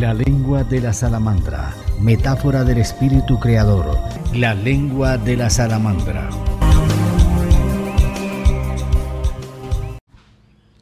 La 0.00 0.14
lengua 0.14 0.64
de 0.64 0.80
la 0.80 0.94
salamandra, 0.94 1.74
metáfora 2.00 2.64
del 2.64 2.78
espíritu 2.78 3.38
creador. 3.38 3.98
La 4.34 4.54
lengua 4.54 5.18
de 5.18 5.36
la 5.36 5.50
salamandra. 5.50 6.30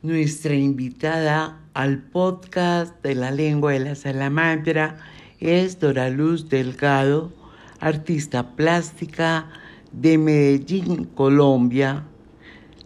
Nuestra 0.03 0.55
invitada 0.55 1.59
al 1.75 1.99
podcast 1.99 2.95
de 3.03 3.17
la 3.17 3.33
lengua 3.33 3.73
de 3.73 3.81
la 3.81 3.97
salamandra 3.97 4.99
es 5.41 5.81
Dora 5.81 6.11
Luz 6.11 6.49
Delgado, 6.49 7.33
artista 7.81 8.55
plástica 8.55 9.49
de 9.91 10.17
Medellín, 10.17 11.07
Colombia. 11.07 12.05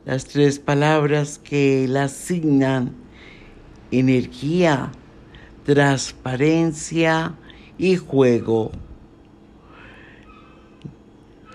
Las 0.07 0.25
tres 0.25 0.59
palabras 0.59 1.39
que 1.39 1.87
la 1.87 2.05
asignan 2.05 2.95
energía, 3.91 4.93
transparencia 5.65 7.37
y 7.79 7.97
juego. 7.97 8.71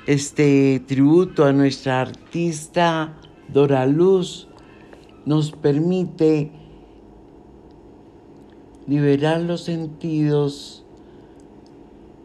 Este 0.05 0.81
tributo 0.87 1.43
a 1.43 1.51
nuestra 1.51 2.01
artista 2.01 3.17
Dora 3.49 3.85
Luz 3.85 4.47
nos 5.25 5.51
permite 5.51 6.51
liberar 8.87 9.41
los 9.41 9.61
sentidos 9.61 10.85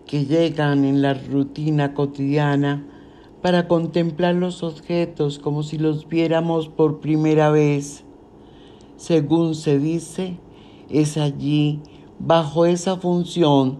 que 0.06 0.26
llegan 0.26 0.84
en 0.84 1.02
la 1.02 1.14
rutina 1.14 1.94
cotidiana 1.94 2.86
para 3.40 3.66
contemplar 3.66 4.36
los 4.36 4.62
objetos 4.62 5.40
como 5.40 5.64
si 5.64 5.78
los 5.78 6.08
viéramos 6.08 6.68
por 6.68 7.00
primera 7.00 7.50
vez. 7.50 8.04
Según 8.96 9.56
se 9.56 9.80
dice, 9.80 10.38
es 10.90 11.16
allí, 11.16 11.80
bajo 12.18 12.66
esa 12.66 12.96
función, 12.96 13.78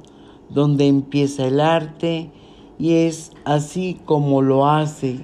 donde 0.49 0.87
empieza 0.87 1.47
el 1.47 1.61
arte 1.61 2.31
y 2.79 2.93
es 2.95 3.33
así 3.45 4.01
como 4.05 4.43
lo 4.43 4.69
hace. 4.69 5.21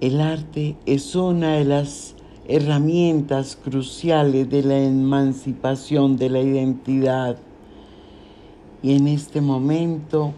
El 0.00 0.20
arte 0.20 0.76
es 0.86 1.14
una 1.14 1.54
de 1.54 1.64
las 1.64 2.16
herramientas 2.48 3.56
cruciales 3.56 4.48
de 4.48 4.62
la 4.62 4.78
emancipación 4.78 6.16
de 6.16 6.30
la 6.30 6.40
identidad. 6.40 7.38
Y 8.82 8.94
en 8.94 9.08
este 9.08 9.40
momento 9.40 10.32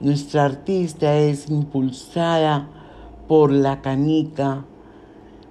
nuestra 0.00 0.44
artista 0.44 1.16
es 1.16 1.48
impulsada 1.48 2.68
por 3.28 3.50
la 3.50 3.80
canica, 3.80 4.64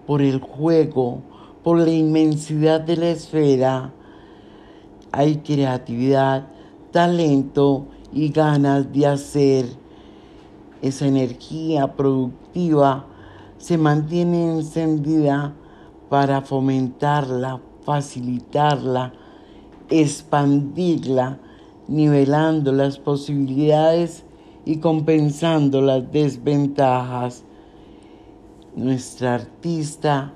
por 0.05 0.21
el 0.21 0.39
juego, 0.39 1.21
por 1.63 1.77
la 1.77 1.91
inmensidad 1.91 2.81
de 2.81 2.97
la 2.97 3.09
esfera. 3.09 3.93
Hay 5.11 5.37
creatividad, 5.37 6.47
talento 6.91 7.85
y 8.11 8.29
ganas 8.29 8.91
de 8.91 9.07
hacer. 9.07 9.65
Esa 10.81 11.05
energía 11.05 11.95
productiva 11.95 13.05
se 13.57 13.77
mantiene 13.77 14.51
encendida 14.51 15.53
para 16.09 16.41
fomentarla, 16.41 17.61
facilitarla, 17.83 19.13
expandirla, 19.89 21.39
nivelando 21.87 22.71
las 22.71 22.97
posibilidades 22.97 24.23
y 24.65 24.77
compensando 24.77 25.81
las 25.81 26.11
desventajas. 26.11 27.43
Nuestra 28.75 29.35
artista 29.35 30.33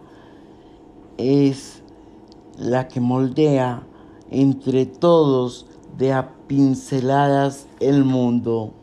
es 1.18 1.82
la 2.58 2.88
que 2.88 3.00
moldea 3.00 3.84
entre 4.30 4.86
todos 4.86 5.66
de 5.98 6.14
a 6.14 6.34
pinceladas 6.48 7.68
el 7.80 8.04
mundo. 8.04 8.74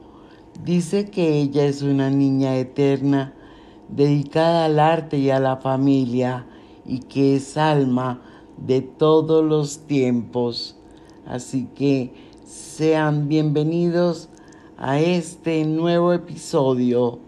Dice 0.65 1.10
que 1.10 1.41
ella 1.41 1.65
es 1.65 1.82
una 1.82 2.10
niña 2.10 2.56
eterna 2.56 3.34
dedicada 3.88 4.66
al 4.66 4.78
arte 4.78 5.19
y 5.19 5.31
a 5.31 5.41
la 5.41 5.56
familia 5.56 6.47
y 6.87 7.00
que 7.00 7.37
es 7.37 7.56
alma 7.56 8.22
de 8.56 8.81
todos 8.81 9.44
los 9.44 9.81
tiempos. 9.87 10.76
Así 11.26 11.69
que 11.75 12.12
sean 12.44 13.28
bienvenidos 13.28 14.28
a 14.78 14.98
este 15.00 15.65
nuevo 15.65 16.12
episodio 16.12 17.19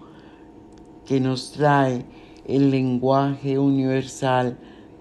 que 1.04 1.20
nos 1.20 1.52
trae 1.52 2.04
el 2.46 2.70
lenguaje 2.70 3.58
universal 3.58 4.58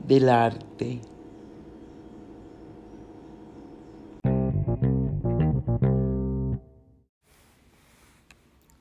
del 0.08 0.30
arte. 0.30 1.02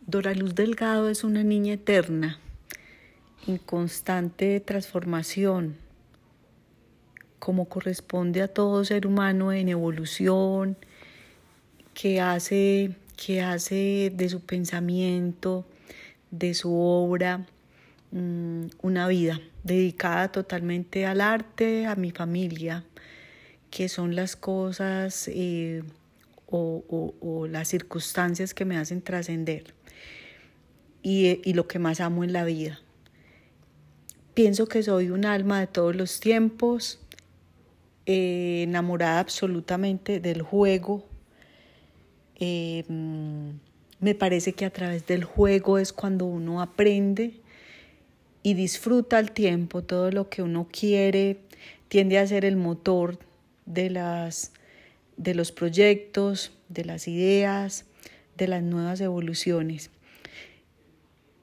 Dora 0.06 0.34
Luz 0.34 0.54
Delgado 0.54 1.08
es 1.08 1.24
una 1.24 1.42
niña 1.42 1.74
eterna, 1.74 2.38
en 3.46 3.56
constante 3.58 4.60
transformación, 4.60 5.76
como 7.38 7.64
corresponde 7.64 8.42
a 8.42 8.48
todo 8.48 8.84
ser 8.84 9.06
humano 9.06 9.52
en 9.52 9.68
evolución, 9.68 10.76
que 11.94 12.20
hace, 12.20 12.94
que 13.16 13.40
hace 13.40 14.12
de 14.14 14.28
su 14.28 14.40
pensamiento, 14.40 15.64
de 16.30 16.54
su 16.54 16.74
obra, 16.74 17.46
una 18.12 19.08
vida 19.08 19.40
dedicada 19.64 20.30
totalmente 20.30 21.06
al 21.06 21.20
arte, 21.20 21.86
a 21.86 21.96
mi 21.96 22.10
familia, 22.10 22.84
que 23.70 23.88
son 23.88 24.14
las 24.14 24.36
cosas 24.36 25.28
eh, 25.28 25.82
o, 26.46 27.46
las 27.48 27.68
circunstancias 27.68 28.52
que 28.52 28.64
me 28.64 28.76
hacen 28.76 29.00
trascender 29.00 29.74
y, 31.02 31.40
y 31.42 31.54
lo 31.54 31.66
que 31.66 31.78
más 31.78 32.00
amo 32.00 32.22
en 32.22 32.32
la 32.32 32.44
vida. 32.44 32.80
Pienso 34.34 34.66
que 34.66 34.82
soy 34.82 35.10
un 35.10 35.24
alma 35.24 35.60
de 35.60 35.66
todos 35.66 35.96
los 35.96 36.20
tiempos, 36.20 36.98
eh, 38.06 38.62
enamorada 38.64 39.20
absolutamente 39.20 40.18
del 40.18 40.42
juego. 40.42 41.04
Eh, 42.36 42.84
me 44.00 44.14
parece 44.16 44.54
que 44.54 44.64
a 44.64 44.70
través 44.70 45.06
del 45.06 45.22
juego 45.22 45.78
es 45.78 45.92
cuando 45.92 46.24
uno 46.24 46.60
aprende 46.60 47.41
y 48.42 48.54
disfruta 48.54 49.18
al 49.18 49.32
tiempo 49.32 49.82
todo 49.82 50.10
lo 50.10 50.28
que 50.28 50.42
uno 50.42 50.68
quiere, 50.70 51.38
tiende 51.88 52.18
a 52.18 52.26
ser 52.26 52.44
el 52.44 52.56
motor 52.56 53.18
de, 53.66 53.90
las, 53.90 54.52
de 55.16 55.34
los 55.34 55.52
proyectos, 55.52 56.52
de 56.68 56.84
las 56.84 57.06
ideas, 57.06 57.84
de 58.36 58.48
las 58.48 58.62
nuevas 58.62 59.00
evoluciones. 59.00 59.90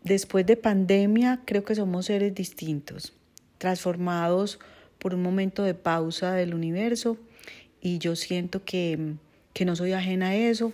Después 0.04 0.46
de 0.46 0.58
pandemia 0.58 1.42
creo 1.46 1.64
que 1.64 1.76
somos 1.76 2.08
seres 2.08 2.34
distintos, 2.34 3.14
transformados 3.58 4.60
por 4.98 5.14
un 5.14 5.22
momento 5.22 5.64
de 5.64 5.74
pausa 5.74 6.34
del 6.34 6.54
universo 6.54 7.18
y 7.82 8.00
yo 8.00 8.16
siento 8.16 8.64
que, 8.66 9.14
que 9.54 9.66
no 9.66 9.76
soy 9.76 9.94
ajena 9.94 10.30
a 10.30 10.36
eso, 10.36 10.74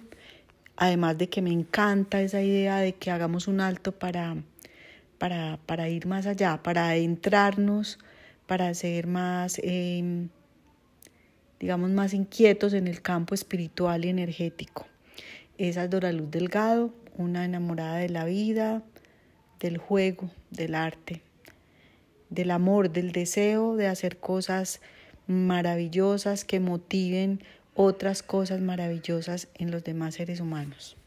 además 0.77 1.17
de 1.17 1.29
que 1.29 1.41
me 1.41 1.51
encanta 1.51 2.21
esa 2.21 2.41
idea 2.41 2.77
de 2.77 2.93
que 2.93 3.11
hagamos 3.11 3.47
un 3.47 3.61
alto 3.61 3.91
para 3.91 4.35
para, 5.17 5.59
para 5.65 5.89
ir 5.89 6.05
más 6.07 6.25
allá, 6.25 6.61
para 6.61 6.89
adentrarnos, 6.89 7.99
para 8.47 8.73
ser 8.73 9.07
más, 9.07 9.59
em, 9.63 10.29
digamos, 11.59 11.89
más 11.91 12.13
inquietos 12.13 12.73
en 12.73 12.87
el 12.87 13.01
campo 13.01 13.35
espiritual 13.35 14.05
y 14.05 14.09
energético. 14.09 14.85
Esa 15.57 15.85
es 15.85 15.89
Dora 15.89 16.11
Luz 16.11 16.29
Delgado, 16.31 16.93
una 17.17 17.45
enamorada 17.45 17.97
de 17.97 18.09
la 18.09 18.25
vida, 18.25 18.83
del 19.59 19.77
juego, 19.77 20.29
del 20.51 20.75
arte, 20.75 21.21
del 22.29 22.51
amor, 22.51 22.91
del 22.91 23.11
deseo 23.11 23.75
de 23.75 23.87
hacer 23.87 24.17
cosas 24.17 24.81
maravillosas 25.27 26.45
que 26.45 26.59
motiven 26.59 27.41
otras 27.73 28.23
cosas 28.23 28.61
maravillosas 28.61 29.47
en 29.55 29.71
los 29.71 29.83
demás 29.83 30.15
seres 30.15 30.39
humanos. 30.39 30.97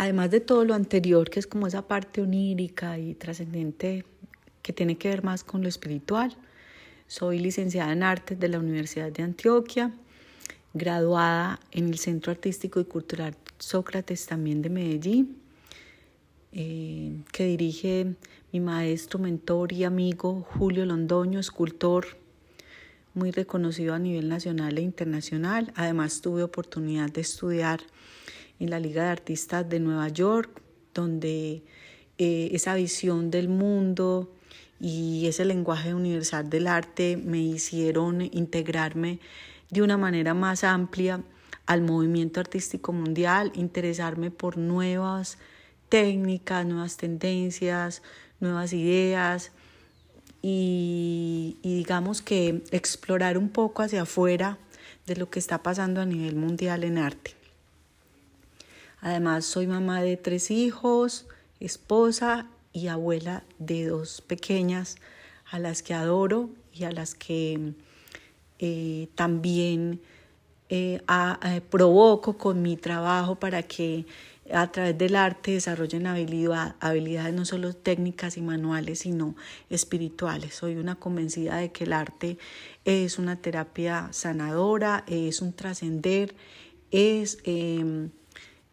Además 0.00 0.30
de 0.30 0.40
todo 0.40 0.64
lo 0.64 0.72
anterior, 0.72 1.28
que 1.28 1.40
es 1.40 1.46
como 1.46 1.66
esa 1.66 1.86
parte 1.86 2.22
onírica 2.22 2.98
y 2.98 3.12
trascendente 3.12 4.06
que 4.62 4.72
tiene 4.72 4.96
que 4.96 5.10
ver 5.10 5.22
más 5.22 5.44
con 5.44 5.60
lo 5.60 5.68
espiritual, 5.68 6.34
soy 7.06 7.38
licenciada 7.38 7.92
en 7.92 8.02
artes 8.02 8.40
de 8.40 8.48
la 8.48 8.58
Universidad 8.58 9.12
de 9.12 9.22
Antioquia, 9.22 9.92
graduada 10.72 11.60
en 11.70 11.88
el 11.88 11.98
Centro 11.98 12.32
Artístico 12.32 12.80
y 12.80 12.86
Cultural 12.86 13.36
Sócrates 13.58 14.24
también 14.24 14.62
de 14.62 14.70
Medellín, 14.70 15.36
eh, 16.52 17.20
que 17.30 17.44
dirige 17.44 18.14
mi 18.52 18.60
maestro, 18.60 19.18
mentor 19.18 19.70
y 19.74 19.84
amigo 19.84 20.46
Julio 20.56 20.86
Londoño, 20.86 21.38
escultor 21.38 22.06
muy 23.12 23.32
reconocido 23.32 23.92
a 23.92 23.98
nivel 23.98 24.30
nacional 24.30 24.78
e 24.78 24.80
internacional. 24.80 25.74
Además 25.76 26.22
tuve 26.22 26.42
oportunidad 26.42 27.10
de 27.10 27.20
estudiar 27.20 27.80
en 28.60 28.70
la 28.70 28.78
Liga 28.78 29.02
de 29.02 29.08
Artistas 29.08 29.68
de 29.68 29.80
Nueva 29.80 30.08
York, 30.08 30.62
donde 30.94 31.64
eh, 32.18 32.50
esa 32.52 32.74
visión 32.74 33.30
del 33.30 33.48
mundo 33.48 34.30
y 34.78 35.26
ese 35.26 35.44
lenguaje 35.44 35.94
universal 35.94 36.48
del 36.48 36.66
arte 36.66 37.16
me 37.16 37.40
hicieron 37.40 38.22
integrarme 38.22 39.18
de 39.70 39.82
una 39.82 39.96
manera 39.96 40.34
más 40.34 40.62
amplia 40.64 41.22
al 41.66 41.82
movimiento 41.82 42.40
artístico 42.40 42.92
mundial, 42.92 43.52
interesarme 43.54 44.30
por 44.30 44.56
nuevas 44.56 45.38
técnicas, 45.88 46.66
nuevas 46.66 46.96
tendencias, 46.96 48.02
nuevas 48.40 48.72
ideas 48.72 49.52
y, 50.42 51.58
digamos 51.62 52.22
que 52.22 52.62
explorar 52.70 53.36
un 53.36 53.50
poco 53.50 53.82
hacia 53.82 54.02
afuera 54.02 54.58
de 55.06 55.16
lo 55.16 55.30
que 55.30 55.38
está 55.38 55.62
pasando 55.62 56.00
a 56.00 56.06
nivel 56.06 56.36
mundial 56.36 56.84
en 56.84 56.98
arte. 56.98 57.39
Además, 59.00 59.44
soy 59.44 59.66
mamá 59.66 60.02
de 60.02 60.16
tres 60.16 60.50
hijos, 60.50 61.26
esposa 61.58 62.46
y 62.72 62.88
abuela 62.88 63.44
de 63.58 63.86
dos 63.86 64.20
pequeñas 64.20 64.96
a 65.50 65.58
las 65.58 65.82
que 65.82 65.94
adoro 65.94 66.50
y 66.72 66.84
a 66.84 66.92
las 66.92 67.14
que 67.14 67.74
eh, 68.58 69.08
también 69.14 70.00
eh, 70.68 71.00
eh, 71.08 71.60
provoco 71.68 72.38
con 72.38 72.62
mi 72.62 72.76
trabajo 72.76 73.34
para 73.34 73.62
que 73.62 74.06
a 74.52 74.70
través 74.70 74.98
del 74.98 75.16
arte 75.16 75.52
desarrollen 75.52 76.06
habilidad, 76.06 76.76
habilidades 76.80 77.34
no 77.34 77.44
solo 77.44 77.72
técnicas 77.72 78.36
y 78.36 78.42
manuales, 78.42 79.00
sino 79.00 79.34
espirituales. 79.68 80.54
Soy 80.54 80.76
una 80.76 80.96
convencida 80.96 81.56
de 81.56 81.72
que 81.72 81.84
el 81.84 81.92
arte 81.92 82.38
es 82.84 83.18
una 83.18 83.36
terapia 83.36 84.08
sanadora, 84.12 85.04
es 85.06 85.40
un 85.40 85.52
trascender, 85.52 86.34
es, 86.90 87.38
em, 87.44 88.10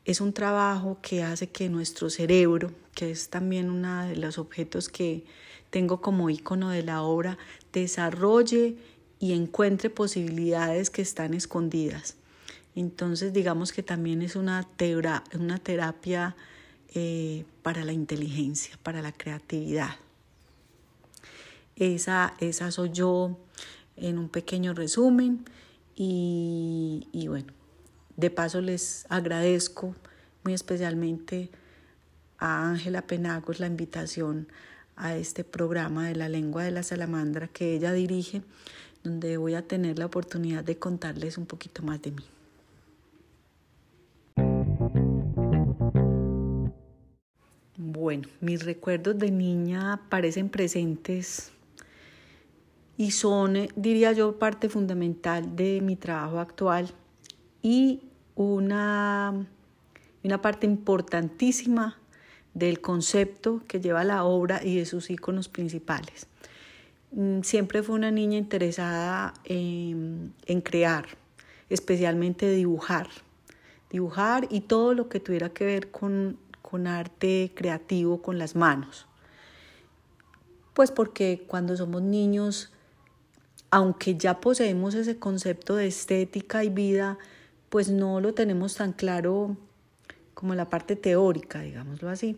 es 0.08 0.22
un 0.22 0.32
trabajo 0.32 1.00
que 1.02 1.22
hace 1.22 1.50
que 1.50 1.68
nuestro 1.68 2.10
cerebro, 2.10 2.72
que 2.96 3.12
es 3.12 3.30
también 3.30 3.70
uno 3.70 4.06
de 4.06 4.16
los 4.16 4.38
objetos 4.38 4.88
que 4.88 5.26
tengo 5.70 6.00
como 6.00 6.30
icono 6.30 6.70
de 6.70 6.82
la 6.82 7.02
obra, 7.02 7.38
desarrolle 7.74 8.78
y 9.20 9.34
encuentre 9.34 9.90
posibilidades 9.90 10.90
que 10.90 11.02
están 11.02 11.34
escondidas. 11.34 12.16
Entonces 12.74 13.34
digamos 13.34 13.74
que 13.74 13.84
también 13.84 14.22
es 14.22 14.38
una, 14.38 14.66
una 15.34 15.58
terapia 15.58 16.38
eh, 16.96 17.44
para 17.62 17.84
la 17.84 17.92
inteligencia, 17.92 18.80
para 18.84 19.02
la 19.02 19.12
creatividad. 19.12 19.98
Esa, 21.76 22.34
esa 22.40 22.72
soy 22.72 22.92
yo 22.92 23.38
en 23.98 24.18
un 24.18 24.30
pequeño 24.30 24.74
resumen 24.74 25.44
y 25.98 27.26
bueno, 27.28 27.57
de 28.18 28.30
paso 28.32 28.60
les 28.62 29.06
agradezco 29.10 29.96
muy 30.44 30.54
especialmente 30.54 31.50
a 32.40 32.68
Ángela 32.68 33.04
Penagos 33.04 33.60
la 33.60 33.68
invitación 33.68 34.48
a 34.96 35.16
este 35.16 35.44
programa 35.44 36.08
de 36.08 36.16
la 36.16 36.28
lengua 36.28 36.64
de 36.64 36.72
la 36.72 36.84
salamandra 36.84 37.48
que 37.48 37.76
ella 37.76 37.94
dirige 37.94 38.42
donde 39.04 39.38
voy 39.38 39.54
a 39.54 39.62
tener 39.62 40.00
la 40.00 40.08
oportunidad 40.08 40.64
de 40.64 40.78
contarles 40.78 41.38
un 41.38 41.46
poquito 41.46 41.84
más 41.84 42.02
de 42.02 42.12
mí. 42.12 42.24
Bueno, 47.78 48.28
mis 48.42 48.66
recuerdos 48.66 49.18
de 49.20 49.30
niña 49.30 50.02
parecen 50.10 50.50
presentes 50.50 51.52
y 52.98 53.12
son, 53.12 53.56
eh, 53.56 53.70
diría 53.76 54.12
yo, 54.14 54.40
parte 54.40 54.70
fundamental 54.70 55.56
de 55.56 55.82
mi 55.82 55.96
trabajo 55.96 56.40
actual 56.40 56.90
y 57.62 58.07
una, 58.38 59.34
una 60.24 60.42
parte 60.42 60.66
importantísima 60.68 61.98
del 62.54 62.80
concepto 62.82 63.62
que 63.68 63.82
lleva 63.82 64.04
la 64.04 64.24
obra 64.24 64.64
y 64.64 64.78
de 64.78 64.86
sus 64.86 65.10
iconos 65.10 65.50
principales. 65.50 66.28
Mm, 67.12 67.42
siempre 67.42 67.84
fue 67.84 67.96
una 67.96 68.12
niña 68.12 68.38
interesada 68.38 69.34
en, 69.44 70.34
crear, 70.64 71.08
especialmente 71.70 72.50
dibujar. 72.50 73.10
Dibujar 73.90 74.48
y 74.50 74.62
todo 74.62 74.94
lo 74.94 75.10
que 75.10 75.20
tuviera 75.20 75.50
que 75.50 75.66
ver 75.66 75.92
con, 75.92 76.38
con 76.62 76.88
arte 76.88 77.52
creativo 77.56 78.22
con 78.22 78.38
las 78.38 78.56
manos. 78.56 79.08
Pues 80.74 80.92
porque 80.92 81.44
cuando 81.48 81.76
somos 81.76 82.04
niños, 82.04 82.72
aunque 83.72 84.16
ya 84.16 84.40
poseemos 84.40 84.94
ese 84.94 85.18
concepto 85.18 85.76
de 85.76 85.88
estética 85.88 86.64
y 86.64 86.70
vida, 86.70 87.18
pues 87.70 87.90
no 87.90 88.22
lo 88.22 88.34
tenemos 88.34 88.76
tan 88.76 88.94
claro 88.94 89.58
como 90.34 90.56
la 90.56 90.70
parte 90.70 90.96
teórica, 90.96 91.62
digámoslo 91.62 92.10
así. 92.10 92.38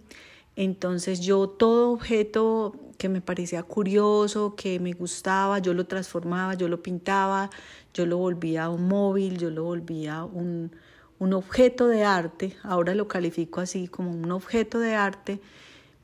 Entonces 0.55 1.21
yo 1.21 1.47
todo 1.47 1.91
objeto 1.91 2.75
que 2.97 3.07
me 3.07 3.21
parecía 3.21 3.63
curioso, 3.63 4.55
que 4.55 4.79
me 4.79 4.93
gustaba, 4.93 5.59
yo 5.59 5.73
lo 5.73 5.85
transformaba, 5.85 6.53
yo 6.55 6.67
lo 6.67 6.83
pintaba, 6.83 7.49
yo 7.93 8.05
lo 8.05 8.17
volvía 8.17 8.69
un 8.69 8.87
móvil, 8.87 9.37
yo 9.37 9.49
lo 9.49 9.63
volvía 9.63 10.25
un, 10.25 10.71
un 11.17 11.33
objeto 11.33 11.87
de 11.87 12.03
arte, 12.03 12.57
ahora 12.63 12.93
lo 12.95 13.07
califico 13.07 13.61
así 13.61 13.87
como 13.87 14.11
un 14.11 14.31
objeto 14.31 14.79
de 14.79 14.95
arte 14.95 15.39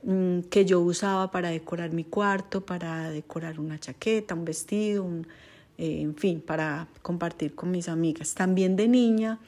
mm, 0.03 0.41
que 0.49 0.65
yo 0.65 0.79
usaba 0.79 1.31
para 1.31 1.49
decorar 1.49 1.91
mi 1.91 2.05
cuarto, 2.05 2.65
para 2.65 3.09
decorar 3.09 3.59
una 3.59 3.79
chaqueta, 3.79 4.35
un 4.35 4.45
vestido, 4.45 5.03
eh, 5.77 6.01
en 6.01 6.15
fin, 6.15 6.41
para 6.41 6.87
compartir 7.01 7.55
con 7.55 7.71
mis 7.71 7.89
amigas. 7.89 8.33
También 8.33 8.75
de 8.75 8.87
niña 8.87 9.39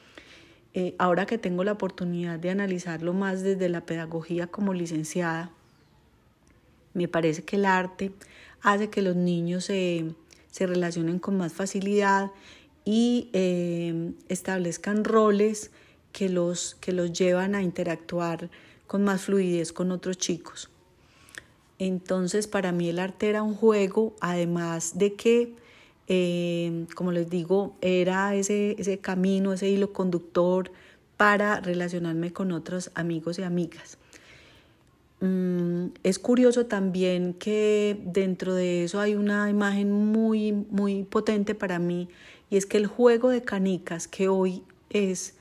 eh, 0.74 0.94
ahora 0.98 1.26
que 1.26 1.38
tengo 1.38 1.64
la 1.64 1.72
oportunidad 1.72 2.38
de 2.38 2.50
analizarlo 2.50 3.12
más 3.14 3.42
desde 3.42 3.68
la 3.68 3.86
pedagogía 3.86 4.46
como 4.46 4.74
licenciada, 4.74 5.50
me 6.94 7.08
parece 7.08 7.42
que 7.42 7.56
el 7.56 7.64
arte 7.64 8.12
hace 8.60 8.90
que 8.90 9.02
los 9.02 9.16
niños 9.16 9.64
se, 9.64 10.14
relacionen 10.58 11.20
con 11.20 11.36
más 11.36 11.52
facilidad 11.52 12.32
y 12.84 13.30
eh, 13.32 14.12
establezcan 14.28 15.04
roles 15.04 15.70
que 16.12 16.28
los, 16.28 16.74
que 16.76 16.92
los 16.92 17.12
llevan 17.12 17.54
a 17.54 17.62
interactuar 17.62 18.50
con 18.86 19.04
más 19.04 19.22
fluidez 19.22 19.72
con 19.72 19.92
otros 19.92 20.18
chicos. 20.18 20.68
Entonces, 21.78 22.48
para 22.48 22.72
mí 22.72 22.88
el 22.88 22.98
arte 22.98 23.28
era 23.28 23.42
un 23.42 23.54
juego, 23.54 24.16
además 24.20 24.98
de 24.98 25.14
que 25.14 25.54
eh, 26.08 26.86
como 26.94 27.12
les 27.12 27.28
digo, 27.28 27.76
era 27.80 28.34
ese, 28.34 28.74
ese 28.78 28.98
camino, 28.98 29.52
ese 29.52 29.68
hilo 29.68 29.92
conductor 29.92 30.72
para 31.16 31.60
relacionarme 31.60 32.32
con 32.32 32.52
otros 32.52 32.90
amigos 32.94 33.38
y 33.38 33.42
amigas. 33.42 33.98
Mm, 35.20 35.88
es 36.04 36.18
curioso 36.18 36.66
también 36.66 37.34
que 37.34 38.00
dentro 38.04 38.54
de 38.54 38.84
eso 38.84 39.00
hay 39.00 39.16
una 39.16 39.50
imagen 39.50 39.92
muy, 39.92 40.52
muy 40.52 41.02
potente 41.02 41.54
para 41.54 41.78
mí 41.78 42.08
y 42.50 42.56
es 42.56 42.66
que 42.66 42.76
el 42.76 42.86
juego 42.86 43.30
de 43.30 43.42
canicas 43.42 44.06
que 44.06 44.28
hoy 44.28 44.62
es 44.90 45.34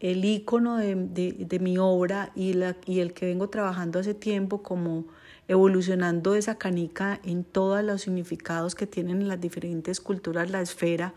el 0.00 0.24
icono 0.24 0.78
de, 0.78 0.94
de, 0.94 1.58
mi 1.58 1.76
obra 1.76 2.32
y, 2.34 2.54
la, 2.54 2.76
y 2.86 3.00
el 3.00 3.12
que 3.12 3.26
vengo 3.26 3.50
trabajando 3.50 3.98
hace 3.98 4.14
tiempo 4.14 4.62
como 4.62 5.04
evolucionando 5.50 6.36
esa 6.36 6.58
canica 6.58 7.18
en 7.24 7.42
todos 7.42 7.82
los 7.82 8.02
significados 8.02 8.76
que 8.76 8.86
tienen 8.86 9.20
en 9.20 9.26
las 9.26 9.40
diferentes 9.40 10.00
culturas 10.00 10.48
la 10.48 10.60
esfera. 10.60 11.12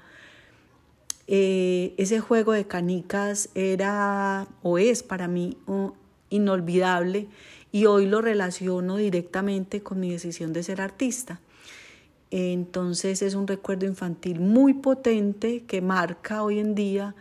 Eh, 1.28 1.94
ese 1.98 2.20
juego 2.20 2.52
de 2.52 2.66
canicas 2.66 3.50
era 3.54 4.48
o 4.64 4.80
es 4.80 5.04
para 5.04 5.28
mí 5.28 5.56
inolvidable 6.32 7.28
y 7.72 7.86
hoy 7.86 8.08
lo 8.08 8.22
relaciono 8.22 8.98
directamente 8.98 9.84
con 9.84 10.00
mi 10.00 10.10
decisión 10.10 10.52
de 10.52 10.64
ser 10.64 10.82
artista. 10.82 11.40
Entonces 12.32 13.22
es 13.22 13.36
un 13.36 13.46
recuerdo 13.46 13.86
infantil 13.86 14.40
muy 14.40 14.74
potente 14.74 15.64
que 15.68 15.80
marca 15.80 16.42
hoy 16.42 16.58
en 16.58 16.74
día 16.74 17.14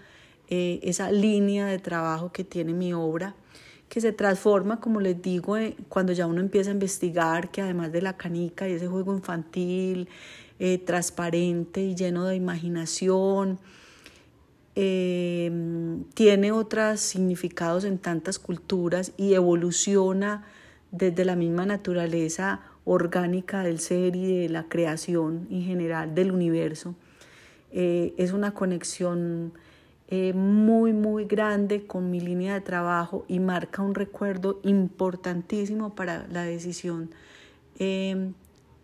eh, 0.49 0.81
esa 0.83 1.13
línea 1.13 1.67
de 1.67 1.79
trabajo 1.79 2.33
que 2.33 2.43
tiene 2.43 2.73
mi 2.73 2.95
obra 2.95 3.35
que 3.93 4.01
se 4.01 4.15
transforma, 4.15 4.81
como 4.81 5.03
les 5.03 5.21
digo, 5.21 5.59
eh, 5.59 5.77
cuando 5.91 6.15
ya 6.15 6.27
uno 6.27 6.41
empieza 6.41 6.71
a 6.71 6.73
investigar 6.73 7.51
que 7.51 7.61
además 7.61 7.93
de 7.93 8.01
la 8.01 8.17
canica 8.17 8.67
y 8.67 8.73
ese 8.73 8.89
juego 8.89 9.13
infantil, 9.13 10.09
eh, 10.59 10.79
transparente 10.79 11.83
y 11.83 11.95
lleno 11.95 12.25
de 12.25 12.35
imaginación, 12.35 13.59
em, 14.75 16.05
tiene 16.15 16.53
otros 16.53 17.01
significados 17.01 17.85
en 17.85 17.99
tantas 17.99 18.39
culturas 18.39 19.13
y 19.19 19.35
evoluciona 19.35 20.47
desde 20.91 21.27
la 21.27 21.37
misma 21.37 21.67
naturaleza 21.67 22.63
orgánica 22.87 23.63
del 23.63 23.79
ser 23.79 24.17
y 24.17 24.41
de 24.41 24.49
la 24.49 24.71
creación 24.71 25.47
en 25.51 25.65
general 25.65 26.15
del 26.15 26.33
universo. 26.33 26.95
Eh, 27.73 28.15
es 28.17 28.33
una 28.33 28.55
conexión 28.55 29.53
eh, 30.15 30.35
muy, 30.35 30.93
muy 30.93 31.25
grande 31.25 31.87
con 31.87 32.11
mi 32.11 32.21
línea 32.21 32.53
de 32.53 32.61
trabajo 32.61 33.25
y 33.29 33.41
marca 33.41 33.81
un 33.81 33.95
recuerdo 33.95 34.61
importantísimo 34.63 35.95
para 35.95 36.27
la 36.29 36.43
decisión 36.43 37.09
em, 37.79 38.35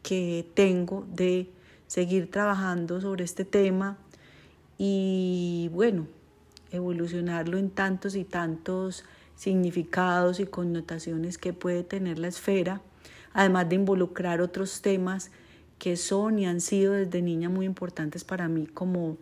que 0.02 0.46
tengo 0.54 1.06
de 1.12 1.50
seguir 1.86 2.30
trabajando 2.30 3.02
sobre 3.02 3.24
este 3.24 3.44
tema 3.44 3.98
y 4.78 5.68
bueno, 5.74 6.06
evolucionarlo 6.70 7.58
en 7.58 7.68
tantos 7.68 8.14
y 8.14 8.24
tantos 8.24 9.04
significados 9.36 10.40
y 10.40 10.46
connotaciones 10.46 11.36
que 11.36 11.52
puede 11.52 11.82
tener 11.82 12.18
la 12.18 12.28
esfera, 12.28 12.80
además 13.34 13.68
de 13.68 13.74
involucrar 13.74 14.40
otros 14.40 14.80
temas 14.80 15.30
que 15.78 15.98
son 15.98 16.38
y 16.38 16.46
han 16.46 16.62
sido 16.62 16.94
desde 16.94 17.20
niña 17.20 17.50
muy 17.50 17.66
importantes 17.66 18.24
para 18.24 18.48
mí, 18.48 18.66
como, 18.66 19.18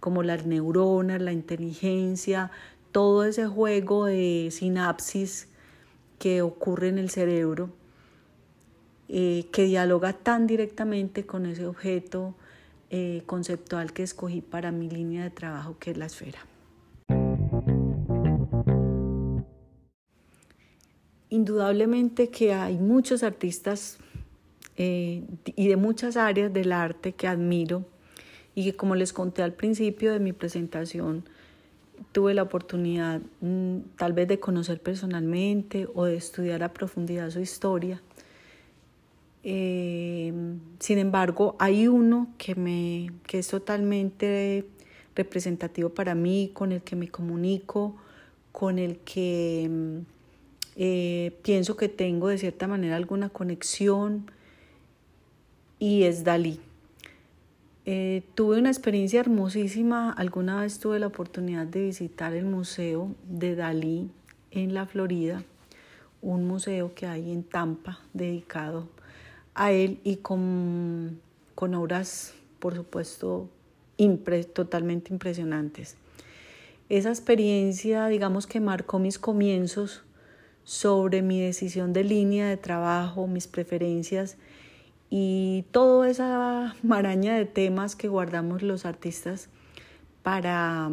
como 0.00 0.22
las 0.22 0.46
neuronas, 0.46 1.20
la 1.20 1.32
inteligencia, 1.32 2.50
todo 2.90 3.24
ese 3.24 3.46
juego 3.46 4.06
de 4.06 4.48
sinapsis 4.50 5.48
que 6.18 6.42
ocurre 6.42 6.88
en 6.88 6.98
el 6.98 7.10
cerebro, 7.10 7.70
eh, 9.08 9.46
que 9.52 9.64
dialoga 9.64 10.12
tan 10.12 10.46
directamente 10.46 11.26
con 11.26 11.46
ese 11.46 11.66
objeto 11.66 12.34
eh, 12.90 13.22
conceptual 13.26 13.92
que 13.92 14.02
escogí 14.02 14.40
para 14.40 14.72
mi 14.72 14.90
línea 14.90 15.22
de 15.24 15.30
trabajo, 15.30 15.76
que 15.78 15.92
es 15.92 15.96
la 15.96 16.06
esfera. 16.06 16.40
Indudablemente 21.28 22.30
que 22.30 22.52
hay 22.52 22.76
muchos 22.76 23.22
artistas 23.22 23.98
eh, 24.76 25.24
y 25.44 25.68
de 25.68 25.76
muchas 25.76 26.16
áreas 26.16 26.52
del 26.52 26.72
arte 26.72 27.12
que 27.12 27.28
admiro 27.28 27.84
y 28.54 28.64
que 28.64 28.76
como 28.76 28.94
les 28.94 29.12
conté 29.12 29.42
al 29.42 29.52
principio 29.52 30.12
de 30.12 30.20
mi 30.20 30.32
presentación, 30.32 31.24
tuve 32.12 32.34
la 32.34 32.42
oportunidad 32.42 33.20
mm, 33.40 33.78
tal 33.96 34.12
vez 34.12 34.28
de 34.28 34.40
conocer 34.40 34.80
personalmente 34.80 35.88
o 35.94 36.04
de 36.04 36.16
estudiar 36.16 36.62
a 36.62 36.72
profundidad 36.72 37.30
su 37.30 37.40
historia. 37.40 38.02
Eh, 39.42 40.32
sin 40.78 40.98
embargo, 40.98 41.56
hay 41.58 41.88
uno 41.88 42.28
que, 42.36 42.54
me, 42.54 43.10
que 43.26 43.38
es 43.38 43.48
totalmente 43.48 44.66
representativo 45.14 45.90
para 45.90 46.14
mí, 46.14 46.50
con 46.52 46.72
el 46.72 46.82
que 46.82 46.96
me 46.96 47.08
comunico, 47.08 47.96
con 48.52 48.78
el 48.78 48.98
que 48.98 49.68
mm, 49.70 49.98
eh, 50.76 51.38
pienso 51.42 51.76
que 51.76 51.88
tengo 51.88 52.28
de 52.28 52.38
cierta 52.38 52.66
manera 52.66 52.96
alguna 52.96 53.28
conexión 53.28 54.30
y 55.78 56.04
es 56.04 56.24
Dalí. 56.24 56.60
Eh, 57.86 58.22
tuve 58.34 58.58
una 58.58 58.68
experiencia 58.68 59.20
hermosísima, 59.20 60.12
alguna 60.12 60.60
vez 60.60 60.78
tuve 60.78 60.98
la 60.98 61.06
oportunidad 61.06 61.66
de 61.66 61.84
visitar 61.84 62.34
el 62.34 62.44
Museo 62.44 63.14
de 63.26 63.56
Dalí 63.56 64.10
en 64.50 64.74
la 64.74 64.86
Florida, 64.86 65.42
un 66.20 66.46
museo 66.46 66.94
que 66.94 67.06
hay 67.06 67.32
en 67.32 67.42
Tampa 67.42 68.00
dedicado 68.12 68.88
a 69.54 69.72
él 69.72 69.98
y 70.04 70.16
con, 70.16 71.20
con 71.54 71.74
obras, 71.74 72.34
por 72.58 72.74
supuesto, 72.74 73.48
totalmente 74.52 75.12
impresionantes. 75.12 75.96
Esa 76.88 77.10
experiencia, 77.10 78.08
digamos 78.08 78.46
que 78.46 78.60
marcó 78.60 78.98
mis 78.98 79.18
comienzos 79.18 80.02
sobre 80.64 81.22
mi 81.22 81.40
decisión 81.40 81.92
de 81.92 82.04
línea 82.04 82.48
de 82.48 82.56
trabajo, 82.56 83.26
mis 83.26 83.46
preferencias 83.46 84.36
y 85.10 85.64
toda 85.72 86.08
esa 86.08 86.76
maraña 86.84 87.34
de 87.36 87.44
temas 87.44 87.96
que 87.96 88.06
guardamos 88.06 88.62
los 88.62 88.86
artistas 88.86 89.48
para, 90.22 90.88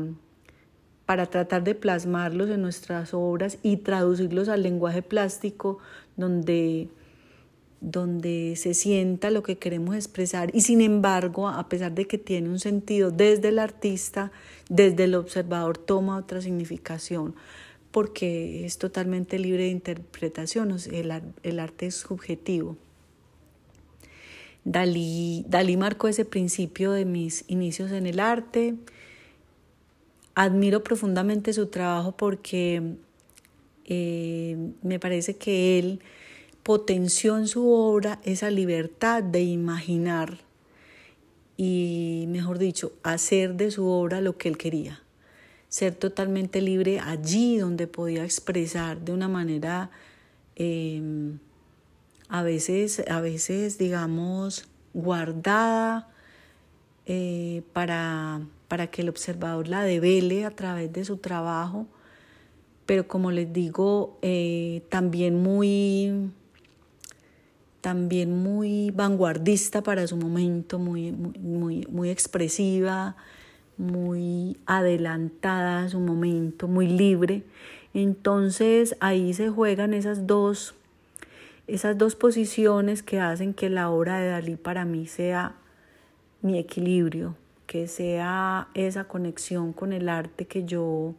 para 1.05 1.27
tratar 1.27 1.63
de 1.63 1.75
plasmarlos 1.75 2.49
en 2.49 2.63
nuestras 2.63 3.13
obras 3.13 3.59
y 3.61 3.77
traducirlos 3.77 4.49
al 4.49 4.63
lenguaje 4.63 5.03
plástico 5.03 5.77
donde, 6.15 6.89
donde 7.79 8.55
se 8.57 8.73
sienta 8.73 9.29
lo 9.29 9.43
que 9.43 9.59
queremos 9.59 9.95
expresar 9.95 10.49
y 10.55 10.61
sin 10.61 10.81
embargo, 10.81 11.47
a 11.47 11.69
pesar 11.69 11.91
de 11.91 12.07
que 12.07 12.17
tiene 12.17 12.49
un 12.49 12.59
sentido 12.59 13.11
desde 13.11 13.49
el 13.49 13.59
artista, 13.59 14.31
desde 14.67 15.03
el 15.03 15.13
observador 15.13 15.77
toma 15.77 16.17
otra 16.17 16.41
significación 16.41 17.35
porque 17.91 18.65
es 18.65 18.79
totalmente 18.79 19.37
libre 19.37 19.63
de 19.63 19.69
interpretación, 19.69 20.75
el, 20.91 21.21
el 21.43 21.59
arte 21.59 21.87
es 21.87 21.95
subjetivo. 21.95 22.77
Dalí, 24.69 25.45
Dalí 25.47 25.77
marcó 25.77 26.09
ese 26.09 26.25
principio 26.25 26.91
de 26.91 27.05
mis 27.05 27.45
inicios 27.47 27.89
en 27.93 28.05
el 28.05 28.19
arte. 28.19 28.75
Admiro 30.35 30.83
profundamente 30.83 31.53
su 31.53 31.67
trabajo 31.67 32.17
porque 32.17 32.97
eh, 33.85 34.57
me 34.83 34.99
parece 34.99 35.37
que 35.37 35.79
él 35.79 36.01
potenció 36.63 37.37
en 37.37 37.47
su 37.47 37.71
obra 37.71 38.19
esa 38.25 38.51
libertad 38.51 39.23
de 39.23 39.41
imaginar 39.41 40.37
y, 41.55 42.25
mejor 42.27 42.59
dicho, 42.59 42.91
hacer 43.03 43.55
de 43.55 43.71
su 43.71 43.87
obra 43.87 44.19
lo 44.19 44.37
que 44.37 44.49
él 44.49 44.57
quería 44.57 45.01
ser 45.69 45.95
totalmente 45.95 46.61
libre 46.61 46.99
allí 46.99 47.57
donde 47.57 47.87
podía 47.87 48.25
expresar 48.25 48.99
de 48.99 49.13
una 49.13 49.29
manera 49.29 49.91
em, 50.55 51.39
a 52.29 52.43
veces, 52.43 53.03
a 53.09 53.21
veces 53.21 53.77
digamos, 53.77 54.67
guardada 54.93 56.09
eh, 57.05 57.63
para, 57.73 58.41
para 58.67 58.87
que 58.87 59.01
el 59.01 59.09
observador 59.09 59.67
la 59.67 59.83
devele 59.83 60.45
a 60.45 60.51
través 60.51 60.91
de 60.91 61.05
su 61.05 61.17
trabajo, 61.17 61.87
pero 62.85 63.07
como 63.07 63.31
les 63.31 63.51
digo, 63.51 64.17
eh, 64.21 64.83
también 64.89 65.41
muy 65.41 66.31
también 67.81 68.35
muy 68.43 68.91
vanguardista 68.91 69.81
para 69.81 70.07
su 70.07 70.17
momento, 70.17 70.77
muy, 70.77 71.13
muy, 71.13 71.87
muy 71.89 72.09
expresiva, 72.09 73.15
muy 73.77 74.57
adelantada 74.65 75.83
a 75.83 75.89
su 75.89 75.99
momento, 76.01 76.67
muy 76.67 76.87
libre. 76.87 77.43
Entonces 77.93 78.97
ahí 78.99 79.33
se 79.33 79.49
juegan 79.49 79.93
esas 79.93 80.27
dos, 80.27 80.75
esas 81.67 81.97
dos 81.97 82.15
posiciones 82.15 83.03
que 83.03 83.19
hacen 83.19 83.53
que 83.53 83.69
la 83.69 83.89
obra 83.89 84.19
de 84.19 84.29
Dalí 84.29 84.55
para 84.55 84.85
mí 84.85 85.05
sea 85.05 85.55
mi 86.41 86.57
equilibrio, 86.57 87.35
que 87.65 87.87
sea 87.87 88.69
esa 88.73 89.03
conexión 89.03 89.73
con 89.73 89.91
el 89.91 90.07
arte 90.07 90.47
que 90.47 90.63
yo 90.63 91.15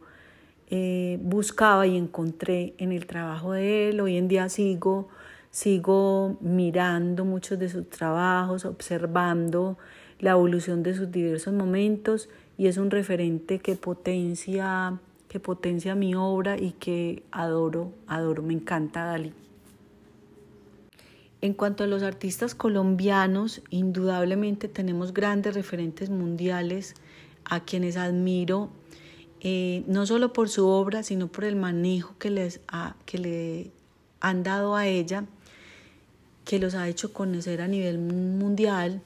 eh, 0.71 1.19
buscaba 1.21 1.85
y 1.85 1.95
encontré 1.95 2.73
en 2.79 2.91
el 2.91 3.05
trabajo 3.05 3.53
de 3.53 3.89
él. 3.89 4.01
Hoy 4.01 4.17
en 4.17 4.27
día 4.27 4.49
sigo, 4.49 5.09
sigo 5.51 6.37
mirando 6.41 7.25
muchos 7.25 7.59
de 7.59 7.69
sus 7.69 7.87
trabajos, 7.89 8.65
observando 8.65 9.77
la 10.19 10.31
evolución 10.31 10.81
de 10.81 10.95
sus 10.95 11.11
diversos 11.11 11.53
momentos 11.53 12.27
y 12.57 12.67
es 12.67 12.77
un 12.77 12.89
referente 12.89 13.59
que 13.59 13.75
potencia, 13.75 14.99
que 15.27 15.39
potencia 15.39 15.93
mi 15.93 16.15
obra 16.15 16.57
y 16.57 16.71
que 16.71 17.21
adoro, 17.31 17.93
adoro, 18.07 18.41
me 18.41 18.53
encanta 18.53 19.05
Dalí. 19.05 19.31
En 21.41 21.53
cuanto 21.53 21.85
a 21.85 21.87
los 21.87 22.03
artistas 22.03 22.53
colombianos, 22.53 23.61
indudablemente 23.69 24.67
tenemos 24.67 25.13
grandes 25.13 25.53
referentes 25.53 26.09
mundiales 26.09 26.95
a 27.45 27.61
quienes 27.61 27.95
admiro, 27.95 28.69
eh, 29.39 29.83
no 29.87 30.05
solo 30.05 30.33
por 30.33 30.49
su 30.49 30.67
obra, 30.67 31.01
sino 31.01 31.27
por 31.27 31.45
el 31.45 31.55
manejo 31.55 32.15
que, 32.19 32.29
les 32.29 32.59
que 33.05 33.17
le 33.17 33.71
han 34.19 34.43
dado 34.43 34.75
a 34.75 34.85
ella, 34.87 35.25
que 36.43 36.59
los 36.59 36.75
ha 36.75 36.89
hecho 36.89 37.13
conocer 37.13 37.61
a 37.61 37.67
nivel 37.69 37.99
mundial. 37.99 39.01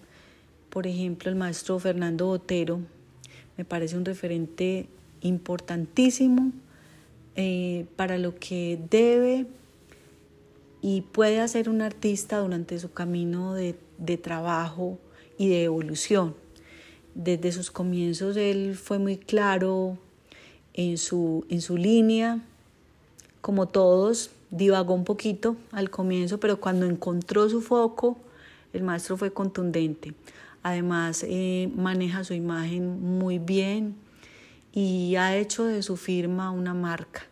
Por 0.71 0.87
ejemplo, 0.87 1.29
el 1.29 1.35
maestro 1.35 1.77
Fernando 1.77 2.25
Botero, 2.25 2.79
me 3.57 3.65
parece 3.65 3.95
un 3.95 4.05
referente 4.05 4.87
importantísimo 5.21 6.51
eh, 7.35 7.85
para 7.95 8.17
lo 8.17 8.33
que 8.35 8.79
debe 8.89 9.45
y 10.83 10.99
puede 10.99 11.39
hacer 11.39 11.69
un 11.69 11.81
artista 11.81 12.39
durante 12.39 12.77
su 12.77 12.91
camino 12.91 13.53
de, 13.53 13.79
de 13.97 14.17
trabajo 14.17 14.99
y 15.37 15.47
de 15.47 15.63
evolución. 15.63 16.35
Desde 17.15 17.53
sus 17.53 17.71
comienzos 17.71 18.35
él 18.35 18.75
fue 18.75 18.99
muy 18.99 19.15
claro 19.15 19.97
en 20.73 20.97
su, 20.97 21.45
en 21.47 21.61
su 21.61 21.77
línea, 21.77 22.43
como 23.39 23.69
todos, 23.69 24.31
divagó 24.51 24.93
un 24.93 25.05
poquito 25.05 25.55
al 25.71 25.89
comienzo, 25.89 26.41
pero 26.41 26.59
cuando 26.59 26.85
encontró 26.85 27.49
su 27.49 27.61
foco, 27.61 28.17
el 28.73 28.83
maestro 28.83 29.15
fue 29.15 29.31
contundente. 29.31 30.13
Además, 30.63 31.25
eh, 31.25 31.71
maneja 31.77 32.25
su 32.25 32.33
imagen 32.33 33.17
muy 33.17 33.39
bien 33.39 33.95
y 34.73 35.15
ha 35.15 35.37
hecho 35.37 35.63
de 35.63 35.81
su 35.81 35.95
firma 35.95 36.51
una 36.51 36.73
marca. 36.73 37.23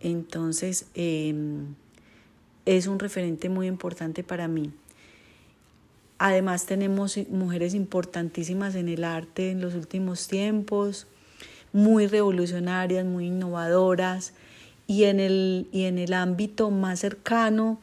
Entonces, 0.00 0.86
em, 0.94 1.74
es 2.66 2.86
un 2.86 2.98
referente 2.98 3.48
muy 3.48 3.66
importante 3.66 4.22
para 4.22 4.48
mí. 4.48 4.72
Además, 6.18 6.66
tenemos 6.66 7.18
mujeres 7.28 7.74
importantísimas 7.74 8.74
en 8.76 8.88
el 8.88 9.04
arte 9.04 9.50
en 9.50 9.60
los 9.60 9.74
últimos 9.74 10.28
tiempos, 10.28 11.06
muy 11.72 12.06
revolucionarias, 12.06 13.04
muy 13.04 13.26
innovadoras. 13.26 14.32
Y 14.86 15.04
en 15.04 15.18
el, 15.18 15.68
y 15.72 15.84
en 15.84 15.98
el 15.98 16.12
ámbito 16.12 16.70
más 16.70 17.00
cercano, 17.00 17.80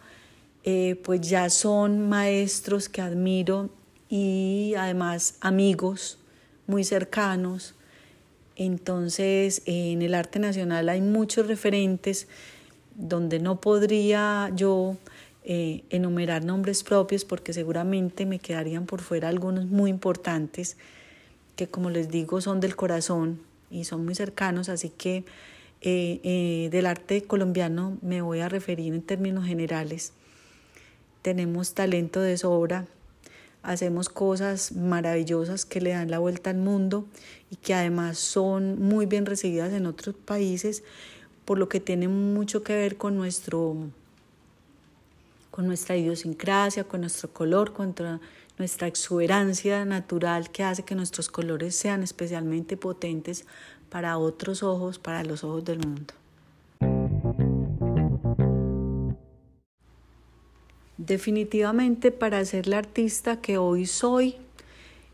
eh, 0.63 0.99
pues 1.03 1.21
ya 1.21 1.49
son 1.49 2.07
maestros 2.07 2.87
que 2.87 3.01
admiro 3.01 3.69
y 4.07 4.75
además 4.77 5.35
amigos 5.41 6.19
muy 6.67 6.83
cercanos. 6.83 7.73
Entonces, 8.55 9.63
en 9.65 10.01
el 10.01 10.13
arte 10.13 10.37
nacional 10.37 10.89
hay 10.89 11.01
muchos 11.01 11.47
referentes 11.47 12.27
donde 13.01 13.39
no 13.39 13.59
podría 13.59 14.51
yo 14.55 14.95
eh, 15.43 15.83
enumerar 15.89 16.45
nombres 16.45 16.83
propios 16.83 17.25
porque 17.25 17.51
seguramente 17.51 18.25
me 18.25 18.39
quedarían 18.39 18.85
por 18.85 19.01
fuera 19.01 19.27
algunos 19.27 19.65
muy 19.65 19.89
importantes 19.89 20.77
que 21.55 21.67
como 21.67 21.89
les 21.89 22.09
digo 22.09 22.41
son 22.41 22.59
del 22.59 22.75
corazón 22.75 23.39
y 23.69 23.85
son 23.85 24.05
muy 24.05 24.15
cercanos, 24.15 24.69
así 24.69 24.89
que 24.89 25.25
eh, 25.81 26.19
eh, 26.23 26.69
del 26.71 26.85
arte 26.85 27.23
colombiano 27.23 27.97
me 28.01 28.21
voy 28.21 28.39
a 28.39 28.49
referir 28.49 28.93
en 28.93 29.01
términos 29.01 29.45
generales. 29.45 30.13
Tenemos 31.21 31.73
talento 31.73 32.21
de 32.21 32.37
sobra, 32.37 32.85
hacemos 33.63 34.09
cosas 34.09 34.73
maravillosas 34.73 35.65
que 35.65 35.81
le 35.81 35.91
dan 35.91 36.11
la 36.11 36.19
vuelta 36.19 36.49
al 36.49 36.57
mundo 36.57 37.05
y 37.49 37.55
que 37.55 37.73
además 37.73 38.17
son 38.17 38.79
muy 38.79 39.05
bien 39.05 39.25
recibidas 39.25 39.73
en 39.73 39.85
otros 39.85 40.15
países, 40.15 40.83
por 41.51 41.59
lo 41.59 41.67
que 41.67 41.81
tienen 41.81 42.33
mucho 42.33 42.63
que 42.63 42.73
ver 42.73 42.95
con 42.95 43.17
nuestro 43.17 43.75
con 45.49 45.67
nuestra 45.67 45.97
idiosincrasia, 45.97 46.85
con 46.85 47.01
nuestro 47.01 47.33
color, 47.33 47.73
con 47.73 47.93
nuestra 48.57 48.87
exuberancia 48.87 49.83
natural 49.83 50.49
que 50.49 50.63
hace 50.63 50.83
que 50.83 50.95
nuestros 50.95 51.27
colores 51.27 51.75
sean 51.75 52.03
especialmente 52.03 52.77
potentes 52.77 53.45
para 53.89 54.17
otros 54.17 54.63
ojos, 54.63 54.97
para 54.97 55.25
los 55.25 55.43
ojos 55.43 55.65
del 55.65 55.79
mundo. 55.79 56.13
Definitivamente 60.95 62.13
para 62.13 62.45
ser 62.45 62.65
la 62.67 62.77
artista 62.77 63.41
que 63.41 63.57
hoy 63.57 63.87
soy 63.87 64.37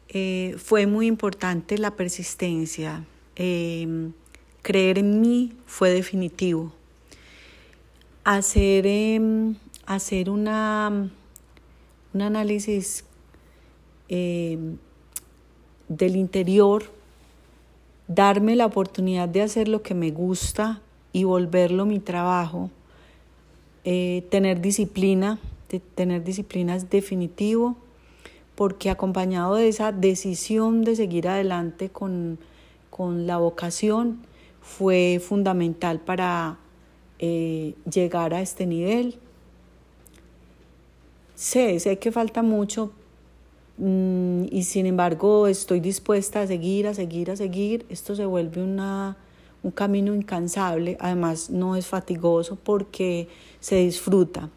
eh, 0.10 0.54
fue 0.60 0.86
muy 0.86 1.08
importante 1.08 1.80
la 1.80 1.96
persistencia. 1.96 3.04
Em, 3.36 4.14
creer 4.62 5.00
en 5.00 5.22
mí 5.22 5.54
fue 5.66 5.92
definitivo. 5.92 6.72
Hacer, 8.24 8.86
em, 8.86 9.56
hacer 9.86 10.30
una, 10.30 11.10
un 12.14 12.22
análisis 12.22 13.06
em, 14.10 14.78
del 15.88 16.16
interior, 16.16 16.84
darme 18.08 18.56
la 18.56 18.66
oportunidad 18.66 19.30
de 19.30 19.42
hacer 19.42 19.68
lo 19.68 19.82
que 19.82 19.94
me 19.94 20.12
gusta 20.12 20.82
y 21.14 21.24
volverlo 21.24 21.86
mi 21.86 22.00
trabajo, 22.00 22.70
eh, 23.84 24.26
tener 24.30 24.62
disciplina, 24.62 25.40
tener 25.96 26.24
disciplina 26.24 26.76
es 26.76 26.90
definitivo, 26.90 27.78
porque 28.56 28.90
acompañado 28.90 29.56
de 29.56 29.68
esa 29.68 29.92
decisión 29.92 30.84
de 30.84 30.96
seguir 30.96 31.28
adelante 31.28 31.90
con, 31.90 32.40
la 33.00 33.38
vocación, 33.38 34.20
fue 34.68 35.22
fundamental 35.26 36.00
para 36.02 36.58
eh, 37.20 37.74
llegar 37.90 38.34
a 38.34 38.42
este 38.42 38.66
nivel. 38.66 39.16
Sé, 41.36 41.80
sé 41.80 41.98
que 42.00 42.12
falta 42.12 42.44
mucho 42.44 42.92
mm, 43.78 44.46
y 44.52 44.64
sin 44.64 44.86
embargo 44.86 45.48
estoy 45.48 45.80
dispuesta 45.80 46.42
a 46.42 46.48
seguir, 46.48 46.88
a 46.88 46.94
seguir, 46.94 47.32
a 47.32 47.36
seguir. 47.38 47.86
Esto 47.90 48.16
se 48.16 48.26
vuelve 48.26 48.62
una, 48.62 49.16
un 49.64 49.72
camino 49.72 50.14
incansable, 50.14 50.98
además 51.00 51.50
no 51.50 51.76
es 51.76 51.88
fatigoso 51.88 52.58
porque 52.58 53.30
se 53.62 53.78
disfruta. 53.78 54.50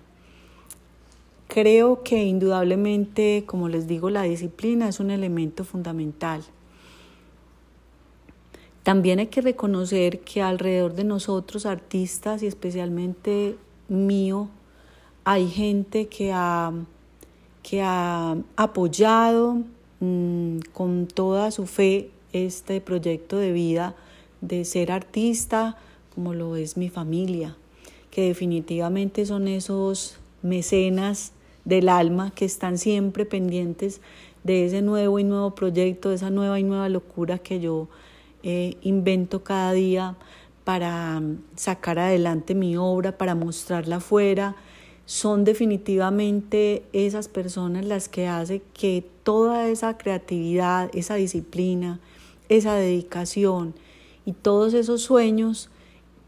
Creo 1.46 2.02
que 2.02 2.24
indudablemente, 2.24 3.44
como 3.46 3.68
les 3.68 3.86
digo, 3.86 4.10
la 4.10 4.22
disciplina 4.22 4.88
es 4.88 5.00
un 5.00 5.10
elemento 5.10 5.64
fundamental. 5.64 6.42
También 8.82 9.18
hay 9.18 9.26
que 9.26 9.42
reconocer 9.42 10.20
que 10.20 10.42
alrededor 10.42 10.94
de 10.94 11.04
nosotros, 11.04 11.66
artistas 11.66 12.42
y 12.42 12.46
especialmente 12.46 13.56
mío, 13.88 14.48
hay 15.24 15.48
gente 15.48 16.06
que 16.08 16.32
ha, 16.32 16.72
que 17.62 17.82
ha 17.82 18.36
apoyado 18.56 19.58
mm, 20.00 20.60
con 20.72 21.06
toda 21.06 21.50
su 21.50 21.66
fe 21.66 22.10
este 22.32 22.80
proyecto 22.80 23.36
de 23.36 23.52
vida 23.52 23.94
de 24.40 24.64
ser 24.64 24.92
artista, 24.92 25.76
como 26.14 26.32
lo 26.32 26.56
es 26.56 26.76
mi 26.76 26.88
familia, 26.88 27.56
que 28.10 28.22
definitivamente 28.22 29.26
son 29.26 29.48
esos 29.48 30.18
mecenas 30.42 31.32
del 31.64 31.90
alma 31.90 32.32
que 32.34 32.46
están 32.46 32.78
siempre 32.78 33.26
pendientes 33.26 34.00
de 34.42 34.64
ese 34.64 34.80
nuevo 34.80 35.18
y 35.18 35.24
nuevo 35.24 35.54
proyecto, 35.54 36.08
de 36.08 36.14
esa 36.14 36.30
nueva 36.30 36.58
y 36.58 36.62
nueva 36.62 36.88
locura 36.88 37.38
que 37.38 37.60
yo 37.60 37.88
eh, 38.42 38.76
invento 38.82 39.42
cada 39.44 39.72
día 39.72 40.16
para 40.64 41.22
sacar 41.56 41.98
adelante 41.98 42.54
mi 42.54 42.76
obra, 42.76 43.16
para 43.18 43.34
mostrarla 43.34 43.96
afuera. 43.96 44.56
Son 45.06 45.44
definitivamente 45.44 46.84
esas 46.92 47.28
personas 47.28 47.84
las 47.84 48.08
que 48.08 48.28
hacen 48.28 48.62
que 48.72 49.04
toda 49.22 49.68
esa 49.68 49.98
creatividad, 49.98 50.90
esa 50.94 51.16
disciplina, 51.16 52.00
esa 52.48 52.74
dedicación 52.74 53.74
y 54.24 54.32
todos 54.32 54.74
esos 54.74 55.02
sueños 55.02 55.70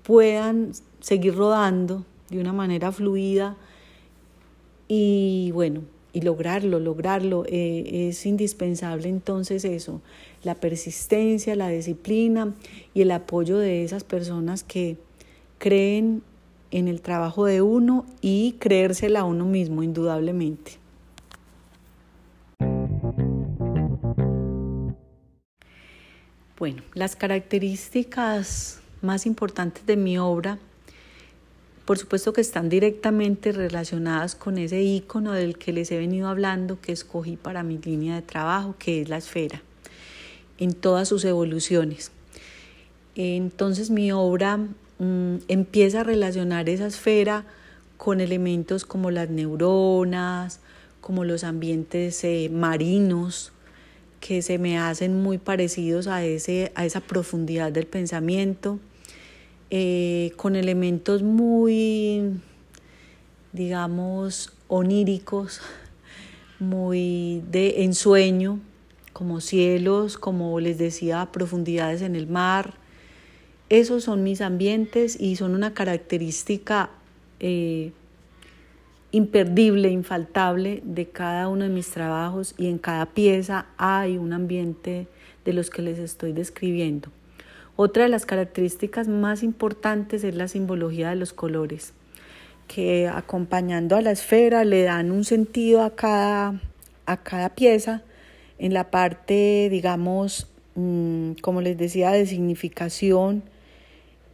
puedan 0.02 0.72
seguir 1.00 1.36
rodando 1.36 2.04
de 2.30 2.40
una 2.40 2.52
manera 2.52 2.90
fluida 2.90 3.56
y 4.88 5.50
bueno, 5.52 5.82
y 6.12 6.20
lograrlo, 6.22 6.78
lograrlo, 6.78 7.44
eh, 7.46 8.08
es 8.08 8.26
indispensable 8.26 9.08
entonces 9.08 9.64
eso, 9.64 10.00
la 10.42 10.54
persistencia, 10.54 11.56
la 11.56 11.68
disciplina 11.68 12.54
y 12.94 13.02
el 13.02 13.10
apoyo 13.10 13.58
de 13.58 13.84
esas 13.84 14.04
personas 14.04 14.64
que 14.64 14.96
creen 15.58 16.22
en 16.70 16.88
el 16.88 17.00
trabajo 17.00 17.44
de 17.44 17.62
uno 17.62 18.06
y 18.20 18.56
creérsela 18.58 19.20
a 19.20 19.24
uno 19.24 19.44
mismo, 19.44 19.82
indudablemente. 19.82 20.78
Bueno, 26.58 26.82
las 26.94 27.16
características 27.16 28.80
más 29.00 29.26
importantes 29.26 29.84
de 29.84 29.96
mi 29.96 30.16
obra 30.18 30.58
por 31.84 31.98
supuesto 31.98 32.32
que 32.32 32.40
están 32.40 32.68
directamente 32.68 33.50
relacionadas 33.50 34.36
con 34.36 34.56
ese 34.56 34.80
icono 34.80 35.32
del 35.32 35.58
que 35.58 35.72
les 35.72 35.90
he 35.90 35.98
venido 35.98 36.28
hablando 36.28 36.80
que 36.80 36.92
escogí 36.92 37.36
para 37.36 37.64
mi 37.64 37.76
línea 37.76 38.14
de 38.14 38.22
trabajo, 38.22 38.76
que 38.78 39.02
es 39.02 39.08
la 39.08 39.16
esfera, 39.16 39.62
en 40.62 40.74
todas 40.74 41.08
sus 41.08 41.24
evoluciones. 41.24 42.12
Entonces 43.14 43.90
mi 43.90 44.12
obra 44.12 44.56
mm, 44.56 45.36
empieza 45.48 46.00
a 46.00 46.04
relacionar 46.04 46.68
esa 46.68 46.86
esfera 46.86 47.44
con 47.96 48.20
elementos 48.20 48.84
como 48.84 49.10
las 49.10 49.28
neuronas, 49.28 50.60
como 51.00 51.24
los 51.24 51.44
ambientes 51.44 52.22
eh, 52.24 52.48
marinos, 52.52 53.52
que 54.20 54.40
se 54.40 54.58
me 54.58 54.78
hacen 54.78 55.20
muy 55.20 55.38
parecidos 55.38 56.06
a, 56.06 56.24
ese, 56.24 56.70
a 56.76 56.86
esa 56.86 57.00
profundidad 57.00 57.72
del 57.72 57.86
pensamiento 57.86 58.78
eh, 59.70 60.32
con 60.36 60.54
elementos 60.54 61.22
muy, 61.22 62.40
digamos, 63.52 64.52
oníricos, 64.68 65.60
muy 66.60 67.42
de 67.50 67.82
ensueño, 67.82 68.60
como 69.12 69.40
cielos, 69.40 70.18
como 70.18 70.58
les 70.60 70.78
decía, 70.78 71.28
profundidades 71.32 72.02
en 72.02 72.16
el 72.16 72.26
mar. 72.26 72.74
Esos 73.68 74.04
son 74.04 74.22
mis 74.22 74.40
ambientes 74.40 75.20
y 75.20 75.36
son 75.36 75.54
una 75.54 75.74
característica 75.74 76.90
eh, 77.40 77.92
imperdible, 79.10 79.90
infaltable 79.90 80.82
de 80.84 81.08
cada 81.08 81.48
uno 81.48 81.64
de 81.64 81.70
mis 81.70 81.90
trabajos 81.90 82.54
y 82.56 82.66
en 82.66 82.78
cada 82.78 83.06
pieza 83.06 83.66
hay 83.76 84.16
un 84.16 84.32
ambiente 84.32 85.06
de 85.44 85.52
los 85.52 85.70
que 85.70 85.82
les 85.82 85.98
estoy 85.98 86.32
describiendo. 86.32 87.10
Otra 87.76 88.04
de 88.04 88.08
las 88.08 88.26
características 88.26 89.08
más 89.08 89.42
importantes 89.42 90.24
es 90.24 90.34
la 90.34 90.48
simbología 90.48 91.10
de 91.10 91.16
los 91.16 91.32
colores, 91.32 91.94
que 92.68 93.08
acompañando 93.08 93.96
a 93.96 94.02
la 94.02 94.12
esfera 94.12 94.64
le 94.64 94.82
dan 94.82 95.10
un 95.10 95.24
sentido 95.24 95.82
a 95.82 95.94
cada, 95.94 96.60
a 97.06 97.16
cada 97.18 97.50
pieza 97.54 98.02
en 98.62 98.72
la 98.72 98.92
parte, 98.92 99.68
digamos, 99.72 100.46
mm, 100.76 101.32
como 101.42 101.60
les 101.60 101.76
decía, 101.76 102.12
de 102.12 102.26
significación, 102.26 103.42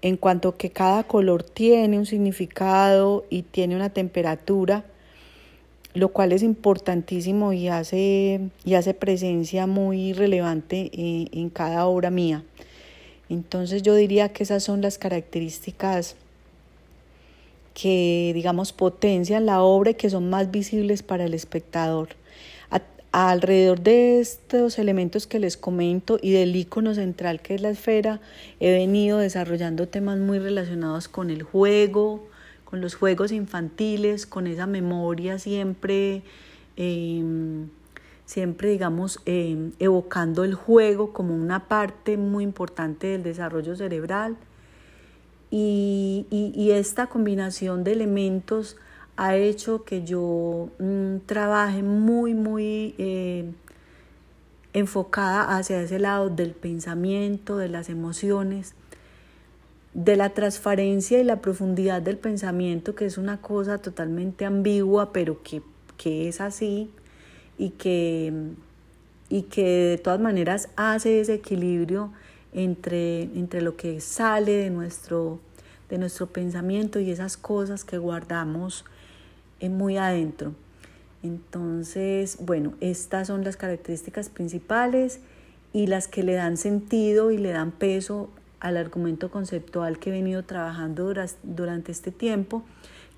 en 0.03 0.19
cuanto 0.19 0.59
que 0.59 0.69
cada 0.69 1.05
color 1.05 1.43
tiene 1.43 1.99
un 1.99 2.05
significado 2.05 3.25
y 3.31 3.41
tiene 3.41 3.75
una 3.75 3.89
temperatura, 3.89 4.85
lo 5.95 6.11
cual 6.11 6.33
es 6.33 6.43
importantísimo 6.43 7.55
y 7.55 7.69
hace, 7.69 8.51
y 8.67 8.75
hace 8.75 8.93
presencia 8.93 9.67
muy 9.67 10.13
relevante 10.13 10.91
en, 10.93 11.31
en 11.33 11.49
cada 11.49 11.87
obra 11.87 12.11
mía. 12.11 12.45
Entonces 13.31 13.83
yo 13.83 13.95
diría 13.95 14.29
que 14.29 14.43
esas 14.43 14.63
son 14.63 14.83
las 14.83 14.99
características 14.99 16.17
que, 17.73 18.33
digamos, 18.35 18.75
potencian 18.75 19.47
la 19.47 19.63
obra 19.63 19.93
y 19.93 19.95
que 19.95 20.11
son 20.11 20.29
más 20.29 20.51
visibles 20.51 21.03
para 21.03 21.25
el 21.25 21.33
espectador. 21.33 22.18
Alrededor 23.11 23.81
de 23.81 24.21
estos 24.21 24.79
elementos 24.79 25.27
que 25.27 25.39
les 25.39 25.57
comento 25.57 26.19
y 26.21 26.33
del 26.33 26.55
icono 26.55 26.95
central 26.95 27.41
que 27.41 27.55
es 27.55 27.63
la 27.63 27.71
esfera, 27.71 28.21
he 28.61 28.71
venido 28.71 29.17
desarrollando 29.17 29.89
temas 29.89 30.19
muy 30.19 30.39
relacionados 30.39 31.09
con 31.09 31.31
el 31.31 31.43
juego, 31.43 32.29
con 32.67 32.83
los 32.83 32.97
juegos 32.97 33.33
infantiles, 33.33 34.27
con 34.27 34.47
esa 34.47 34.67
memoria 34.67 35.39
siempre, 35.39 36.23
em, 36.77 37.71
siempre 38.27 38.69
digamos, 38.69 39.21
em, 39.25 39.73
evocando 39.79 40.45
el 40.45 40.55
juego 40.55 41.15
como 41.15 41.35
una 41.35 41.67
parte 41.67 42.19
muy 42.19 42.45
importante 42.45 43.07
del 43.07 43.23
desarrollo 43.23 43.75
cerebral. 43.75 44.37
Y, 45.51 46.27
y 46.31 46.73
esta 46.73 47.07
combinación 47.07 47.85
de 47.85 47.93
elementos 47.93 48.77
ha 49.19 49.35
hecho 49.35 49.83
que 49.83 50.05
yo 50.05 50.71
mm, 50.79 51.27
trabaje 51.27 51.83
muy, 51.83 52.35
muy 52.35 52.95
eh, 52.99 53.51
enfocada 54.73 55.57
hacia 55.57 55.83
ese 55.83 55.99
lado 55.99 56.31
del 56.31 56.53
pensamiento, 56.53 57.57
de 57.57 57.69
las 57.69 57.89
emociones, 57.89 58.77
de 59.93 60.15
la 60.15 60.31
transparencia 60.31 61.19
y 61.19 61.25
la 61.25 61.41
profundidad 61.41 62.01
del 62.01 62.17
pensamiento, 62.17 62.95
que 62.95 63.07
es 63.07 63.19
una 63.19 63.41
cosa 63.41 63.79
totalmente 63.79 64.45
ambigua, 64.45 65.13
pero 65.13 65.41
que, 65.43 65.63
es 66.29 66.41
así 66.41 66.89
y 67.59 67.71
que, 67.71 68.33
y 69.29 69.43
que 69.43 69.65
de 69.65 69.99
todas 69.99 70.21
maneras 70.21 70.69
hace 70.77 71.19
ese 71.19 71.35
equilibrio 71.35 72.13
entre, 72.53 73.23
entre 73.23 73.63
lo 73.63 73.77
que 73.77 74.01
sale 74.01 74.53
de 74.53 74.71
nuestro, 74.71 75.41
de 75.91 75.99
nuestro 75.99 76.29
pensamiento 76.29 77.01
y 77.01 77.11
esas 77.11 77.37
cosas 77.37 77.85
que 77.85 77.99
guardamos 77.99 78.85
muy 79.61 79.97
adentro. 79.97 80.55
Entonces, 81.23 82.39
bueno, 82.41 82.75
estas 82.81 83.27
son 83.27 83.45
las 83.45 83.57
características 83.57 84.29
principales 84.29 85.21
y 85.73 85.87
las 85.87 86.09
que 86.09 86.23
le 86.23 86.35
dan 86.35 86.57
sentido 86.57 87.31
y 87.31 87.39
le 87.39 87.51
dan 87.51 87.73
peso 87.73 88.31
al 88.61 88.77
argumento 88.77 89.31
conceptual 89.31 89.99
que 89.99 90.11
he 90.11 90.13
venido 90.13 90.45
trabajando 90.45 91.13
durante 91.43 91.93
este 91.93 92.11
tiempo, 92.11 92.63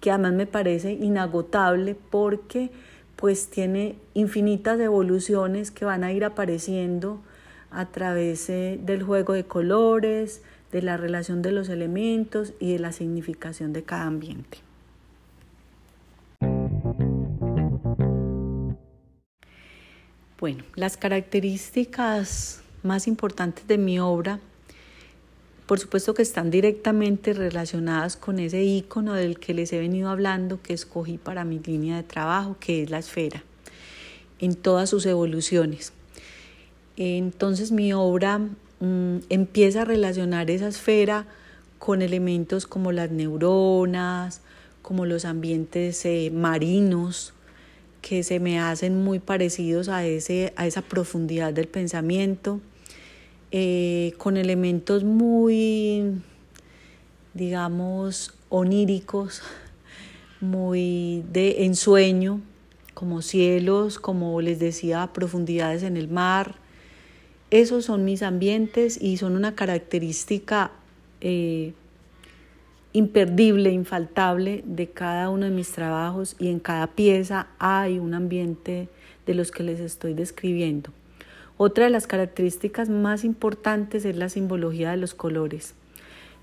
que 0.00 0.10
además 0.10 0.32
me 0.32 0.46
parece 0.46 0.92
inagotable 0.92 1.94
porque 1.94 2.70
pues 3.16 3.48
tiene 3.48 3.96
infinitas 4.14 4.80
evoluciones 4.80 5.70
que 5.70 5.84
van 5.84 6.04
a 6.04 6.12
ir 6.12 6.24
apareciendo 6.24 7.20
a 7.70 7.86
través 7.86 8.48
eh, 8.48 8.80
del 8.82 9.02
juego 9.02 9.34
de 9.34 9.44
colores, 9.44 10.42
de 10.72 10.82
la 10.82 10.96
relación 10.96 11.42
de 11.42 11.52
los 11.52 11.68
elementos 11.68 12.54
y 12.58 12.72
de 12.72 12.78
la 12.78 12.92
significación 12.92 13.72
de 13.72 13.82
cada 13.82 14.04
ambiente. 14.04 14.58
Bueno, 20.40 20.64
las 20.74 20.96
características 20.96 22.62
más 22.82 23.06
importantes 23.06 23.68
de 23.68 23.76
mi 23.76 24.00
obra, 24.00 24.40
por 25.66 25.78
supuesto 25.78 26.14
que 26.14 26.22
están 26.22 26.50
directamente 26.50 27.34
relacionadas 27.34 28.16
con 28.16 28.38
ese 28.38 28.62
icono 28.62 29.12
del 29.12 29.38
que 29.38 29.52
les 29.52 29.70
he 29.74 29.78
venido 29.78 30.08
hablando, 30.08 30.62
que 30.62 30.72
escogí 30.72 31.18
para 31.18 31.44
mi 31.44 31.58
línea 31.58 31.98
de 31.98 32.04
trabajo, 32.04 32.56
que 32.58 32.82
es 32.82 32.90
la 32.90 33.00
esfera, 33.00 33.44
en 34.38 34.54
todas 34.54 34.88
sus 34.88 35.04
evoluciones. 35.04 35.92
Entonces 36.96 37.70
mi 37.70 37.92
obra 37.92 38.38
mm, 38.38 39.16
empieza 39.28 39.82
a 39.82 39.84
relacionar 39.84 40.50
esa 40.50 40.68
esfera 40.68 41.26
con 41.78 42.00
elementos 42.00 42.66
como 42.66 42.92
las 42.92 43.10
neuronas, 43.10 44.40
como 44.80 45.04
los 45.04 45.26
ambientes 45.26 46.02
eh, 46.06 46.30
marinos, 46.32 47.34
que 48.00 48.22
se 48.22 48.40
me 48.40 48.58
hacen 48.58 49.02
muy 49.02 49.18
parecidos 49.18 49.88
a, 49.88 50.06
ese, 50.06 50.52
a 50.56 50.66
esa 50.66 50.82
profundidad 50.82 51.52
del 51.52 51.68
pensamiento, 51.68 52.60
eh, 53.52 54.14
con 54.16 54.36
elementos 54.36 55.04
muy, 55.04 56.20
digamos, 57.34 58.34
oníricos, 58.48 59.42
muy 60.40 61.24
de 61.32 61.64
ensueño, 61.64 62.40
como 62.94 63.22
cielos, 63.22 63.98
como 63.98 64.40
les 64.40 64.58
decía, 64.58 65.10
profundidades 65.12 65.82
en 65.82 65.96
el 65.96 66.08
mar. 66.08 66.56
Esos 67.50 67.84
son 67.84 68.04
mis 68.04 68.22
ambientes 68.22 69.00
y 69.00 69.16
son 69.16 69.36
una 69.36 69.54
característica 69.54 70.72
eh, 71.20 71.72
imperdible, 72.92 73.70
infaltable 73.70 74.62
de 74.66 74.88
cada 74.88 75.30
uno 75.30 75.44
de 75.44 75.52
mis 75.52 75.70
trabajos 75.70 76.36
y 76.38 76.48
en 76.48 76.58
cada 76.58 76.88
pieza 76.88 77.48
hay 77.58 77.98
un 77.98 78.14
ambiente 78.14 78.88
de 79.26 79.34
los 79.34 79.50
que 79.50 79.62
les 79.62 79.80
estoy 79.80 80.14
describiendo. 80.14 80.90
Otra 81.56 81.84
de 81.84 81.90
las 81.90 82.06
características 82.06 82.88
más 82.88 83.24
importantes 83.24 84.04
es 84.04 84.16
la 84.16 84.28
simbología 84.28 84.90
de 84.90 84.96
los 84.96 85.14
colores, 85.14 85.74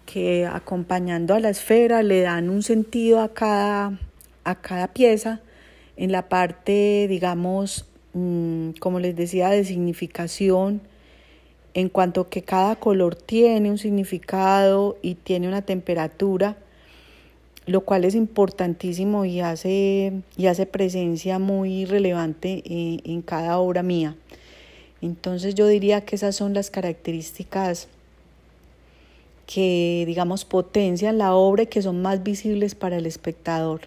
que 0.06 0.46
acompañando 0.46 1.34
a 1.34 1.40
la 1.40 1.50
esfera 1.50 2.04
le 2.04 2.22
dan 2.22 2.50
un 2.50 2.64
sentido 2.64 3.20
a 3.20 3.34
cada, 3.34 4.00
a 4.44 4.56
cada 4.62 4.94
pieza 4.94 5.42
en 5.98 6.12
la 6.12 6.30
parte, 6.30 7.08
digamos, 7.10 7.86
mm, 8.14 8.72
como 8.80 9.00
les 9.00 9.16
decía, 9.16 9.50
de 9.50 9.66
significación, 9.66 10.82
en 11.78 11.90
cuanto 11.90 12.28
que 12.28 12.42
cada 12.42 12.76
color 12.76 13.14
tiene 13.14 13.70
un 13.70 13.78
significado 13.78 14.98
y 15.04 15.14
tiene 15.14 15.48
una 15.48 15.62
temperatura, 15.62 16.58
lo 17.68 17.82
cual 17.82 18.04
es 18.04 18.16
importantísimo 18.16 19.26
y 19.26 19.42
hace, 19.42 20.24
y 20.38 20.48
hace 20.48 20.66
presencia 20.66 21.38
muy 21.38 21.86
relevante 21.86 22.64
en, 22.66 23.02
en 23.06 23.22
cada 23.22 23.60
obra 23.60 23.84
mía. 23.84 24.16
Entonces 25.04 25.54
yo 25.54 25.68
diría 25.68 26.02
que 26.02 26.16
esas 26.16 26.36
son 26.36 26.56
las 26.56 26.72
características 26.72 27.90
que, 29.46 30.04
digamos, 30.08 30.46
potencian 30.46 31.20
la 31.20 31.36
obra 31.36 31.64
y 31.64 31.68
que 31.68 31.84
son 31.84 32.02
más 32.02 32.24
visibles 32.24 32.74
para 32.74 32.98
el 32.98 33.06
espectador. 33.06 33.82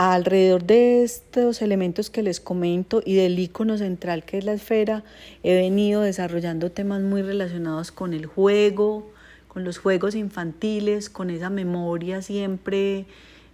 Alrededor 0.00 0.62
de 0.62 1.02
estos 1.02 1.60
elementos 1.60 2.08
que 2.08 2.22
les 2.22 2.38
comento 2.38 3.02
y 3.04 3.16
del 3.16 3.36
icono 3.36 3.76
central 3.78 4.22
que 4.22 4.38
es 4.38 4.44
la 4.44 4.52
esfera, 4.52 5.02
he 5.42 5.56
venido 5.56 6.02
desarrollando 6.02 6.70
temas 6.70 7.02
muy 7.02 7.20
relacionados 7.22 7.90
con 7.90 8.14
el 8.14 8.24
juego, 8.26 9.10
con 9.48 9.64
los 9.64 9.78
juegos 9.78 10.14
infantiles, 10.14 11.10
con 11.10 11.30
esa 11.30 11.50
memoria 11.50 12.22
siempre, 12.22 13.06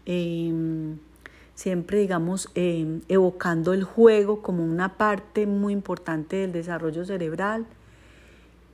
em, 0.04 0.98
siempre 1.54 1.98
digamos, 2.00 2.50
em, 2.54 3.00
evocando 3.08 3.72
el 3.72 3.82
juego 3.82 4.42
como 4.42 4.64
una 4.64 4.98
parte 4.98 5.46
muy 5.46 5.72
importante 5.72 6.36
del 6.36 6.52
desarrollo 6.52 7.06
cerebral. 7.06 7.64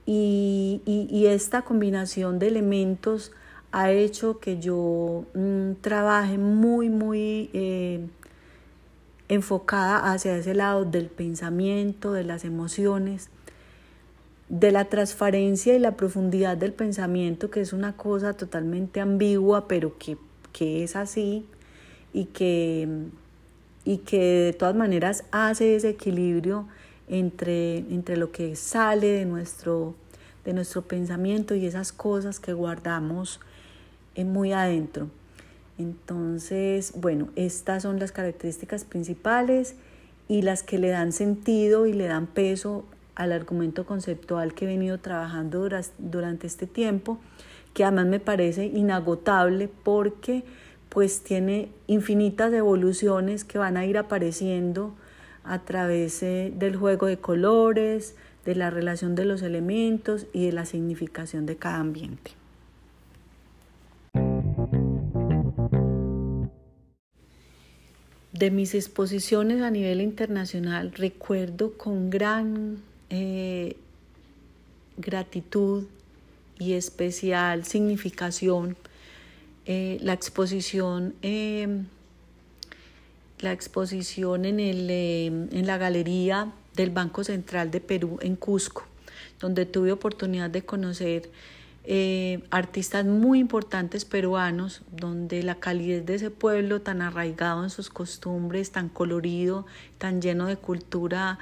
y, 0.06 0.83
y 0.87 1.26
esta 1.26 1.62
combinación 1.62 2.40
de 2.40 2.48
elementos 2.48 3.30
ha 3.72 3.90
hecho 3.92 4.40
que 4.40 4.59
yo 4.59 5.24
mm, 5.35 5.74
trabaje 5.80 6.38
muy, 6.38 6.88
muy 6.88 7.50
eh, 7.52 8.06
enfocada 9.28 10.12
hacia 10.12 10.37
ese 10.37 10.54
lado 10.54 10.85
del 10.85 11.06
pensamiento, 11.06 12.12
de 12.12 12.24
las 12.24 12.44
emociones, 12.44 13.30
de 14.48 14.72
la 14.72 14.87
transparencia 14.87 15.74
y 15.74 15.78
la 15.78 15.96
profundidad 15.96 16.56
del 16.56 16.72
pensamiento, 16.72 17.50
que 17.50 17.61
es 17.61 17.72
una 17.72 17.96
cosa 17.96 18.35
totalmente 18.35 19.00
ambigua, 19.00 19.68
pero 19.68 19.94
que, 19.98 20.18
es 20.83 20.96
así 20.96 21.46
y 22.12 22.24
que, 22.26 22.88
y 23.85 23.98
que 23.98 24.18
de 24.18 24.52
todas 24.52 24.74
maneras 24.74 25.24
hace 25.30 25.76
ese 25.76 25.90
equilibrio 25.90 26.66
entre, 27.09 27.78
entre 27.78 28.16
lo 28.16 28.33
que 28.33 28.56
sale 28.56 29.06
de 29.06 29.24
nuestro, 29.24 29.94
de 30.44 30.52
nuestro 30.52 30.83
pensamiento 30.83 31.54
y 31.54 31.66
esas 31.66 31.92
cosas 31.92 32.40
que 32.40 32.52
guardamos 32.52 33.38
muy 34.24 34.52
adentro. 34.52 35.09
Entonces, 35.78 36.92
bueno, 36.96 37.28
estas 37.37 37.85
son 37.85 37.98
las 37.98 38.12
características 38.12 38.85
principales 38.85 39.76
y 40.28 40.42
las 40.42 40.62
que 40.62 40.78
le 40.78 40.88
dan 40.88 41.12
sentido 41.12 41.87
y 41.87 41.92
le 41.92 42.06
dan 42.06 42.26
peso 42.26 42.85
al 43.14 43.33
argumento 43.33 43.85
conceptual 43.85 44.54
que 44.54 44.64
he 44.64 44.68
venido 44.68 44.98
trabajando 44.98 45.68
durante 45.98 46.46
este 46.46 46.66
tiempo, 46.66 47.18
que 47.74 47.85
además 47.85 48.06
me 48.06 48.20
parece 48.20 48.66
inagotable 48.66 49.68
porque 49.68 50.44
pues 50.88 51.22
tiene 51.22 51.70
infinitas 51.87 52.52
evoluciones 52.52 53.44
que 53.44 53.59
van 53.59 53.76
a 53.76 53.87
ir 53.87 53.96
apareciendo 53.96 54.94
a 55.44 55.61
través 55.61 56.22
eh, 56.22 56.52
del 56.54 56.76
juego 56.76 57.06
de 57.06 57.18
colores, 57.18 58.16
de 58.44 58.54
la 58.54 58.70
relación 58.70 59.14
de 59.14 59.24
los 59.24 59.42
elementos 59.42 60.26
y 60.33 60.46
de 60.46 60.52
la 60.52 60.64
significación 60.64 61.46
de 61.46 61.56
cada 61.56 61.76
ambiente. 61.76 62.39
De 68.40 68.50
mis 68.50 68.74
exposiciones 68.74 69.61
a 69.61 69.70
nivel 69.70 70.00
internacional 70.00 70.92
recuerdo 70.92 71.76
con 71.76 72.09
gran 72.09 72.79
eh, 73.11 73.76
gratitud 74.96 75.85
y 76.59 76.72
especial 76.72 77.66
significación 77.66 78.79
eh, 79.66 79.98
la 80.00 80.14
exposición 80.14 81.14
em, 81.20 81.85
la 83.40 83.53
exposición 83.53 84.46
en, 84.46 84.59
el, 84.59 84.88
eh, 84.88 85.26
en 85.26 85.66
la 85.66 85.76
galería 85.76 86.50
del 86.74 86.88
Banco 86.88 87.24
Central 87.24 87.70
de 87.70 87.81
Perú 87.83 88.20
en 88.22 88.37
Cusco, 88.37 88.87
donde 89.38 89.66
tuve 89.66 89.92
oportunidad 89.92 90.48
de 90.48 90.62
conocer 90.62 91.29
eh, 91.84 92.42
artistas 92.50 93.06
muy 93.06 93.38
importantes 93.38 94.04
peruanos, 94.04 94.82
donde 94.92 95.42
la 95.42 95.56
calidez 95.56 96.04
de 96.04 96.16
ese 96.16 96.30
pueblo 96.30 96.82
tan 96.82 97.00
arraigado 97.00 97.64
en 97.64 97.70
sus 97.70 97.88
costumbres, 97.88 98.70
tan 98.70 98.88
colorido, 98.88 99.66
tan 99.98 100.20
lleno 100.20 100.46
de 100.46 100.56
cultura, 100.56 101.38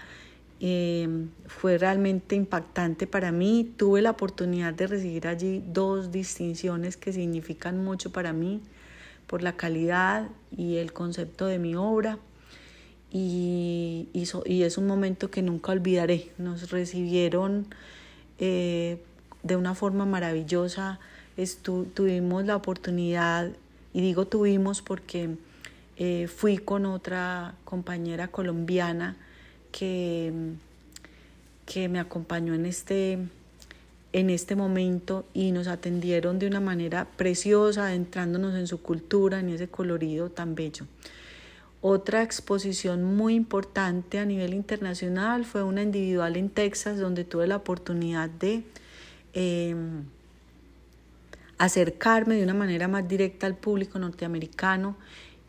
eh, 0.61 1.27
fue 1.47 1.79
realmente 1.79 2.37
impactante 2.37 3.07
para 3.07 3.33
mí. 3.33 3.73
Tuve 3.77 4.03
la 4.03 4.11
oportunidad 4.11 4.75
de 4.75 4.87
recibir 4.87 5.27
allí 5.27 5.63
dos 5.67 6.13
distinciones 6.13 6.97
que 6.97 7.13
significan 7.13 7.83
mucho 7.83 8.11
para 8.13 8.33
mí 8.33 8.63
por 9.27 9.43
la 9.43 9.57
calidad 9.57 10.29
y 10.57 10.77
el 10.77 10.93
concepto 10.93 11.47
de 11.47 11.59
mi 11.59 11.75
obra. 11.75 12.19
Y, 13.11 14.09
y, 14.13 14.63
es 14.63 14.79
un 14.79 14.87
momento 14.87 15.31
que 15.31 15.43
nunca 15.43 15.73
olvidaré. 15.73 16.31
Nos 16.39 16.71
recibieron 16.71 17.67
eh, 18.39 19.03
de 19.43 19.57
una 19.57 19.75
forma 19.75 20.07
maravillosa. 20.07 20.99
tuvimos 21.95 22.45
la 22.45 22.57
oportunidad, 22.57 23.51
y 23.93 24.01
digo 24.01 24.27
tuvimos 24.27 24.83
porque 24.83 25.37
eh, 25.97 26.29
fui 26.29 26.59
con 26.59 26.87
otra 26.87 27.55
compañera 27.65 28.29
colombiana 28.29 29.17
que, 29.73 30.33
que 31.67 31.89
me 31.89 31.99
acompañó 31.99 32.55
en 32.55 32.67
este, 32.67 33.19
en 34.13 34.31
este 34.31 34.57
momento 34.57 35.25
y 35.35 35.53
nos 35.53 35.67
atendieron 35.67 36.39
de 36.39 36.47
una 36.47 36.61
manera 36.61 37.07
preciosa, 37.17 37.87
adentrándonos 37.87 38.55
en 38.55 38.67
su 38.67 38.81
cultura, 38.81 39.41
en 39.41 39.51
ese 39.51 39.69
colorido 39.69 40.31
tan 40.31 40.55
bello. 40.55 40.87
Otra 41.81 42.23
exposición 42.23 43.05
muy 43.05 43.35
importante 43.35 44.19
a 44.19 44.25
nivel 44.25 44.55
internacional 44.55 45.45
fue 45.45 45.63
una 45.63 45.83
individual 45.83 46.37
en 46.37 46.51
Texas 46.51 46.99
donde 46.99 47.25
tuve 47.25 47.47
la 47.47 47.57
oportunidad 47.57 48.29
de 48.29 48.65
em, 49.39 50.05
acercarme 51.59 52.35
de 52.35 52.43
una 52.43 52.55
manera 52.55 52.89
más 52.89 53.07
directa 53.07 53.47
al 53.47 53.57
público 53.57 53.99
norteamericano 53.99 54.97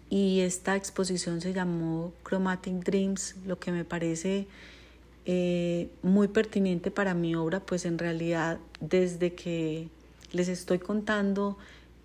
y 0.09 0.41
esta 0.41 0.75
exposición 0.75 1.41
se 1.41 1.53
llamó 1.53 2.13
Chromatic 2.23 2.83
Dreams, 2.83 3.35
lo 3.45 3.59
que 3.59 3.71
me 3.71 3.85
parece 3.85 4.47
eh, 5.25 5.89
muy 6.03 6.27
pertinente 6.27 6.91
para 6.91 7.13
mi 7.13 7.33
obra, 7.35 7.59
pues 7.59 7.85
en 7.85 7.97
realidad 7.97 8.59
desde 8.79 9.33
que 9.33 9.87
les 10.31 10.49
estoy 10.49 10.77
contando 10.79 11.57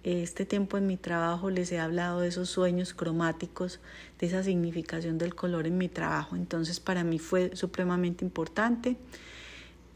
este 0.05 0.45
tiempo 0.45 0.77
en 0.77 0.87
mi 0.87 0.99
trabajo 0.99 1.49
les 1.49 1.73
he 1.73 1.79
hablado 1.79 2.21
de 2.21 2.29
esos 2.29 2.51
sueños 2.51 2.93
cromáticos, 2.93 3.81
de 4.21 4.27
esa 4.27 4.43
significación 4.43 5.17
del 5.17 5.35
color 5.35 5.67
en 5.67 5.79
mi 5.79 5.89
trabajo. 5.89 6.37
Entonces 6.37 6.81
para 6.81 7.05
mí 7.05 7.19
fue 7.19 7.57
supremamente 7.57 8.25
importante. 8.25 8.97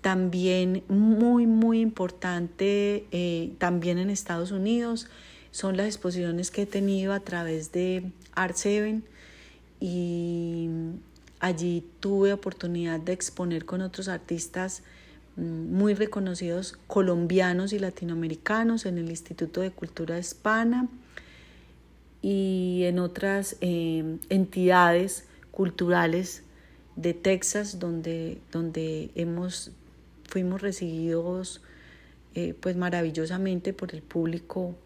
También 0.08 0.84
muy, 0.88 1.46
muy 1.46 1.80
importante, 1.80 3.04
eh, 3.12 3.52
también 3.58 3.98
en 3.98 4.08
Estados 4.08 4.52
Unidos, 4.52 5.06
son 5.50 5.76
las 5.76 5.84
exposiciones 5.84 6.50
que 6.50 6.62
he 6.62 6.66
tenido 6.66 7.12
a 7.12 7.20
través 7.20 7.72
de 7.72 8.10
Art 8.34 8.54
7 8.56 9.02
y 9.80 10.70
allí 11.40 11.84
tuve 12.00 12.32
oportunidad 12.32 12.98
de 13.00 13.12
exponer 13.12 13.66
con 13.66 13.82
otros 13.82 14.08
artistas 14.08 14.82
muy 15.36 15.92
reconocidos 15.92 16.78
colombianos 16.86 17.74
y 17.74 17.78
latinoamericanos 17.78 18.86
en 18.86 18.96
el 18.96 19.10
Instituto 19.10 19.60
de 19.60 19.72
Cultura 19.72 20.18
Hispana 20.18 20.88
y 22.22 22.84
en 22.84 22.98
otras 22.98 23.58
eh, 23.60 24.16
entidades 24.30 25.26
culturales 25.50 26.44
de 26.98 27.14
Texas 27.14 27.78
donde, 27.78 28.38
donde 28.50 29.10
hemos, 29.14 29.70
fuimos 30.28 30.62
recibidos 30.62 31.60
eh, 32.34 32.54
pues 32.60 32.76
maravillosamente 32.76 33.72
por 33.72 33.94
el 33.94 34.02
público 34.02 34.76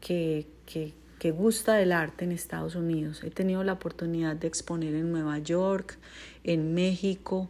que, 0.00 0.46
que, 0.66 0.92
gusta 1.30 1.72
del 1.72 1.92
arte 1.92 2.26
en 2.26 2.32
Estados 2.32 2.74
Unidos. 2.74 3.24
He 3.24 3.30
tenido 3.30 3.64
la 3.64 3.72
oportunidad 3.72 4.36
de 4.36 4.46
exponer 4.46 4.94
en 4.94 5.10
Nueva 5.10 5.38
York, 5.38 5.96
en 6.42 6.74
México, 6.74 7.48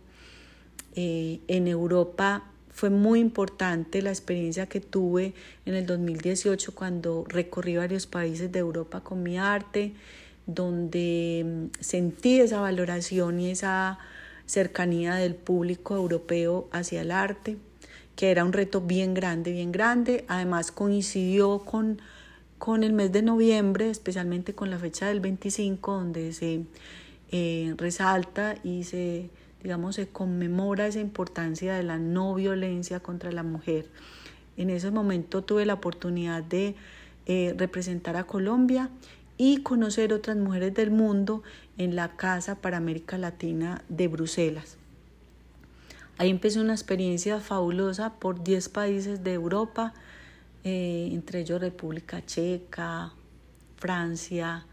eh, 0.94 1.40
en 1.48 1.66
Europa 1.66 2.44
fue 2.74 2.90
muy 2.90 3.20
importante 3.20 4.02
la 4.02 4.10
experiencia 4.10 4.66
que 4.66 4.80
tuve 4.80 5.32
en 5.64 5.74
el 5.74 5.86
2018 5.86 6.74
cuando 6.74 7.24
recorrí 7.28 7.76
varios 7.76 8.06
países 8.06 8.50
de 8.50 8.58
Europa 8.58 9.00
con 9.00 9.22
mi 9.22 9.38
arte, 9.38 9.94
donde 10.46 11.44
mm, 11.44 11.80
sentí 11.80 12.40
esa 12.40 12.60
valoración 12.60 13.38
y 13.38 13.50
esa 13.50 14.00
cercanía 14.46 15.14
del 15.14 15.34
público 15.34 15.96
europeo 15.96 16.68
hacia 16.72 17.02
el 17.02 17.10
arte, 17.10 17.56
que 18.16 18.30
era 18.30 18.44
un 18.44 18.52
reto 18.52 18.80
bien 18.80 19.14
grande, 19.14 19.52
bien 19.52 19.72
grande. 19.72 20.24
Además 20.28 20.70
coincidió 20.72 21.60
con, 21.60 22.00
con 22.58 22.84
el 22.84 22.92
mes 22.92 23.12
de 23.12 23.22
noviembre, 23.22 23.90
especialmente 23.90 24.54
con 24.54 24.70
la 24.70 24.78
fecha 24.78 25.08
del 25.08 25.20
25, 25.20 25.92
donde 25.92 26.32
se 26.32 26.64
eh, 27.32 27.74
resalta 27.76 28.56
y 28.62 28.84
se 28.84 29.30
digamos, 29.64 29.96
se 29.96 30.06
conmemora 30.06 30.86
esa 30.86 31.00
importancia 31.00 31.74
de 31.74 31.82
la 31.82 31.98
no 31.98 32.34
violencia 32.34 33.00
contra 33.00 33.32
la 33.32 33.42
mujer. 33.42 33.88
En 34.58 34.68
ese 34.68 34.90
momento 34.90 35.42
tuve 35.42 35.64
la 35.64 35.72
oportunidad 35.72 36.44
de 36.44 36.76
eh, 37.24 37.54
representar 37.56 38.16
a 38.16 38.24
Colombia 38.24 38.90
y 39.38 39.62
conocer 39.62 40.12
otras 40.12 40.36
mujeres 40.36 40.74
del 40.74 40.90
mundo 40.90 41.42
en 41.78 41.96
la 41.96 42.16
Casa 42.16 42.56
para 42.56 42.76
América 42.76 43.18
Latina 43.18 43.82
de 43.88 44.08
Bruselas. 44.08 44.76
Ahí 46.18 46.30
empecé 46.30 46.60
una 46.60 46.74
experiencia 46.74 47.40
fabulosa 47.40 48.14
por 48.14 48.44
10 48.44 48.68
países 48.68 49.24
de 49.24 49.32
Europa, 49.32 49.94
eh, 50.62 51.08
entre 51.12 51.40
ellos 51.40 51.60
República 51.60 52.24
Checa, 52.24 53.12
Francia, 53.76 54.64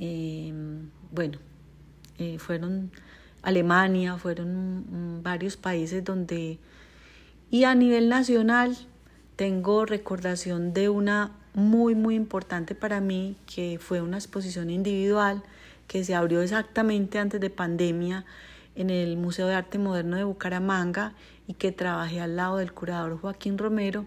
eh, 0.00 0.52
bueno, 1.12 1.38
fueron 2.38 2.90
Alemania, 3.42 4.16
fueron 4.16 5.20
varios 5.22 5.56
países 5.56 6.02
donde... 6.02 6.58
Y 7.50 7.64
a 7.64 7.74
nivel 7.74 8.08
nacional 8.08 8.76
tengo 9.36 9.84
recordación 9.84 10.72
de 10.72 10.88
una 10.88 11.32
muy, 11.54 11.94
muy 11.94 12.14
importante 12.14 12.74
para 12.74 13.00
mí, 13.00 13.36
que 13.46 13.78
fue 13.80 14.00
una 14.00 14.16
exposición 14.16 14.70
individual 14.70 15.42
que 15.86 16.04
se 16.04 16.14
abrió 16.14 16.42
exactamente 16.42 17.18
antes 17.18 17.40
de 17.40 17.50
pandemia 17.50 18.24
en 18.76 18.90
el 18.90 19.16
Museo 19.16 19.46
de 19.46 19.54
Arte 19.54 19.78
Moderno 19.78 20.16
de 20.16 20.24
Bucaramanga 20.24 21.12
y 21.46 21.54
que 21.54 21.72
trabajé 21.72 22.20
al 22.20 22.36
lado 22.36 22.56
del 22.56 22.72
curador 22.72 23.20
Joaquín 23.20 23.58
Romero, 23.58 24.04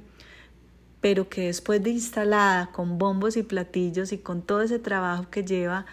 pero 1.01 1.29
que 1.29 1.47
después 1.47 1.81
de 1.83 1.91
instalada 1.91 2.67
con 2.71 2.97
bombos 2.97 3.37
y 3.37 3.43
platillos 3.43 4.11
y 4.11 4.17
con 4.17 4.41
todo 4.41 4.61
ese 4.61 4.79
trabajo 4.79 5.29
que 5.29 5.43
lleva 5.43 5.85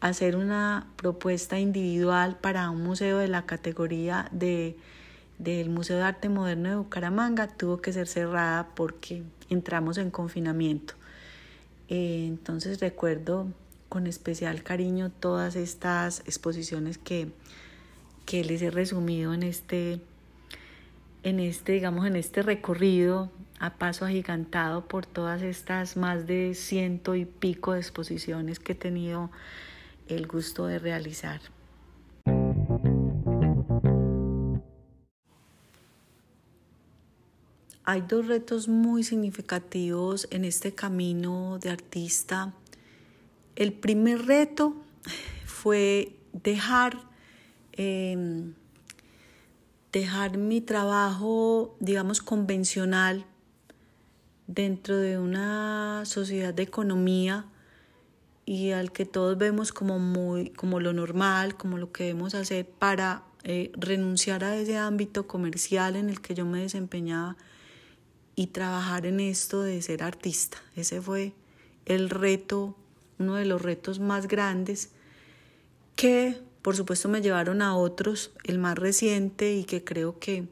hacer 0.00 0.36
una 0.36 0.86
propuesta 0.96 1.58
individual 1.58 2.36
para 2.40 2.70
un 2.70 2.82
museo 2.82 3.18
de 3.18 3.28
la 3.28 3.46
categoría 3.46 4.28
de, 4.30 4.76
del 5.38 5.70
Museo 5.70 5.96
de 5.96 6.02
Arte 6.02 6.28
Moderno 6.28 6.68
de 6.68 6.76
Bucaramanga 6.76 7.48
tuvo 7.48 7.80
que 7.80 7.92
ser 7.92 8.06
cerrada 8.06 8.68
porque 8.74 9.22
entramos 9.48 9.98
en 9.98 10.10
confinamiento. 10.10 10.94
Eh, 11.88 12.24
entonces 12.26 12.80
recuerdo 12.80 13.46
con 13.88 14.06
especial 14.06 14.62
cariño 14.62 15.10
todas 15.10 15.56
estas 15.56 16.20
exposiciones 16.20 16.98
que, 16.98 17.28
que 18.24 18.44
les 18.44 18.62
he 18.62 18.70
resumido 18.70 19.34
en 19.34 19.42
este, 19.42 20.00
en 21.22 21.40
este, 21.40 21.72
digamos, 21.72 22.06
en 22.06 22.16
este 22.16 22.42
recorrido 22.42 23.30
a 23.58 23.78
paso 23.78 24.04
agigantado 24.04 24.86
por 24.86 25.06
todas 25.06 25.42
estas 25.42 25.96
más 25.96 26.26
de 26.26 26.54
ciento 26.54 27.14
y 27.14 27.24
pico 27.24 27.72
de 27.72 27.80
exposiciones 27.80 28.58
que 28.58 28.72
he 28.72 28.76
tenido 28.76 29.30
el 30.08 30.26
gusto 30.26 30.66
de 30.66 30.78
realizar. 30.78 31.40
Hay 37.88 38.00
dos 38.00 38.26
retos 38.26 38.66
muy 38.66 39.04
significativos 39.04 40.26
en 40.32 40.44
este 40.44 40.74
camino 40.74 41.60
de 41.60 41.70
artista. 41.70 42.52
El 43.56 43.72
primer 43.72 44.26
reto 44.26 44.76
fue 45.46 46.14
dejar, 46.34 46.98
em, 47.72 48.52
dejar 49.92 50.36
mi 50.36 50.60
trabajo, 50.60 51.74
digamos, 51.80 52.20
convencional 52.20 53.24
dentro 54.46 54.98
de 54.98 55.18
una 55.18 56.02
sociedad 56.04 56.52
de 56.52 56.62
economía 56.64 57.46
y 58.44 58.70
al 58.70 58.92
que 58.92 59.06
todos 59.06 59.36
vemos 59.38 59.72
como 59.72 59.98
muy 59.98 60.50
como 60.50 60.78
lo 60.78 60.92
normal, 60.92 61.56
como 61.56 61.78
lo 61.78 61.90
que 61.90 62.04
debemos 62.04 62.34
hacer 62.34 62.66
para 62.66 63.24
eh, 63.42 63.72
renunciar 63.74 64.44
a 64.44 64.56
ese 64.56 64.76
ámbito 64.76 65.26
comercial 65.26 65.96
en 65.96 66.10
el 66.10 66.20
que 66.20 66.34
yo 66.34 66.44
me 66.44 66.60
desempeñaba 66.60 67.36
y 68.36 68.48
trabajar 68.48 69.06
en 69.06 69.18
esto 69.18 69.62
de 69.62 69.80
ser 69.82 70.02
artista. 70.02 70.58
Ese 70.76 71.00
fue 71.00 71.32
el 71.86 72.10
reto 72.10 72.76
uno 73.18 73.34
de 73.36 73.44
los 73.44 73.62
retos 73.62 74.00
más 74.00 74.28
grandes 74.28 74.90
que 75.94 76.40
por 76.66 76.74
supuesto 76.74 77.08
me 77.08 77.22
llevaron 77.22 77.62
a 77.62 77.76
otros, 77.76 78.32
el 78.42 78.58
más 78.58 78.76
reciente 78.76 79.54
y 79.54 79.62
que 79.62 79.84
creo 79.84 80.18
que, 80.18 80.48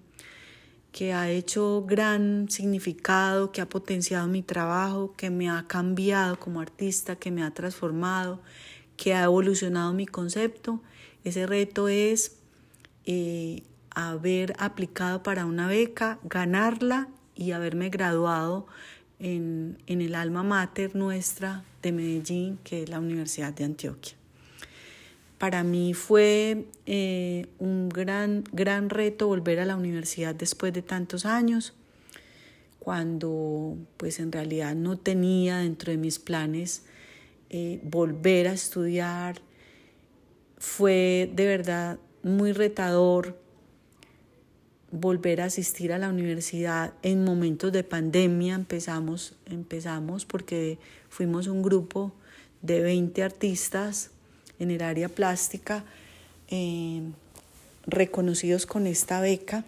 que 0.93 1.13
ha 1.13 1.29
hecho 1.29 1.85
gran 1.89 2.49
significado, 2.49 3.51
que 3.51 3.61
ha 3.61 3.69
potenciado 3.69 4.29
mi 4.29 4.41
trabajo, 4.41 5.13
que 5.17 5.31
me 5.31 5.51
ha 5.51 5.67
cambiado 5.67 6.39
como 6.39 6.61
artista, 6.61 7.17
que 7.17 7.33
me 7.33 7.43
ha 7.43 7.51
transformado, 7.51 8.41
que 8.97 9.13
ha 9.13 9.25
evolucionado 9.25 9.93
mi 9.93 10.07
concepto. 10.07 10.81
Ese 11.25 11.49
reto 11.49 11.89
es 11.89 12.37
eh, 13.07 13.65
haber 13.91 14.55
aplicado 14.61 15.25
para 15.25 15.47
una 15.47 15.67
beca, 15.67 16.21
ganarla 16.23 17.09
y 17.35 17.51
haberme 17.51 17.91
graduado 17.91 18.69
en, 19.19 19.79
el 19.87 20.15
alma 20.15 20.43
mater 20.43 20.95
nuestra 20.97 21.65
de 21.83 21.93
Medellín, 21.93 22.59
que 22.65 22.83
es 22.83 22.89
la 22.89 23.01
Universidad 23.01 23.53
de 23.53 23.65
Antioquia. 23.65 24.15
Para 25.39 25.63
mí 25.63 25.95
fue 25.95 26.67
eh, 26.87 27.47
un 27.59 27.89
gran, 27.89 28.45
gran 28.53 28.89
reto 28.89 29.27
volver 29.27 29.61
a 29.61 29.65
la 29.65 29.77
universidad 29.77 30.35
después 30.35 30.73
de 30.73 30.83
tantos 30.83 31.27
años, 31.27 31.75
cuando 32.79 33.77
pues 33.97 34.21
en 34.21 34.31
realidad 34.31 34.75
no 34.75 34.97
tenía 34.99 35.59
dentro 35.59 35.91
de 35.91 35.99
mis 35.99 36.19
planes 36.19 36.85
eh, 37.51 37.81
volver 37.83 38.49
a 38.49 38.53
estudiar. 38.53 39.41
Fue 40.59 41.31
de 41.35 41.47
verdad 41.47 41.99
muy 42.23 42.53
retador 42.53 43.39
volver 44.95 45.41
a 45.41 45.47
asistir 45.47 45.93
a 45.93 45.99
la 45.99 46.09
universidad 46.09 46.93
en 47.03 47.25
momentos 47.25 47.73
de 47.73 47.83
pandemia. 47.83 48.55
Empezamos, 48.55 49.35
empezamos 49.47 50.25
porque 50.25 50.79
fuimos 51.09 51.49
un 51.49 51.63
grupo 51.63 52.13
de 52.63 52.81
20 52.81 53.23
artistas 53.25 54.11
en 54.61 54.71
el 54.71 54.83
área 54.83 55.09
plástica 55.09 55.85
eh, 56.49 57.03
reconocidos 57.87 58.67
con 58.67 58.87
esta 58.87 59.21
beca 59.21 59.65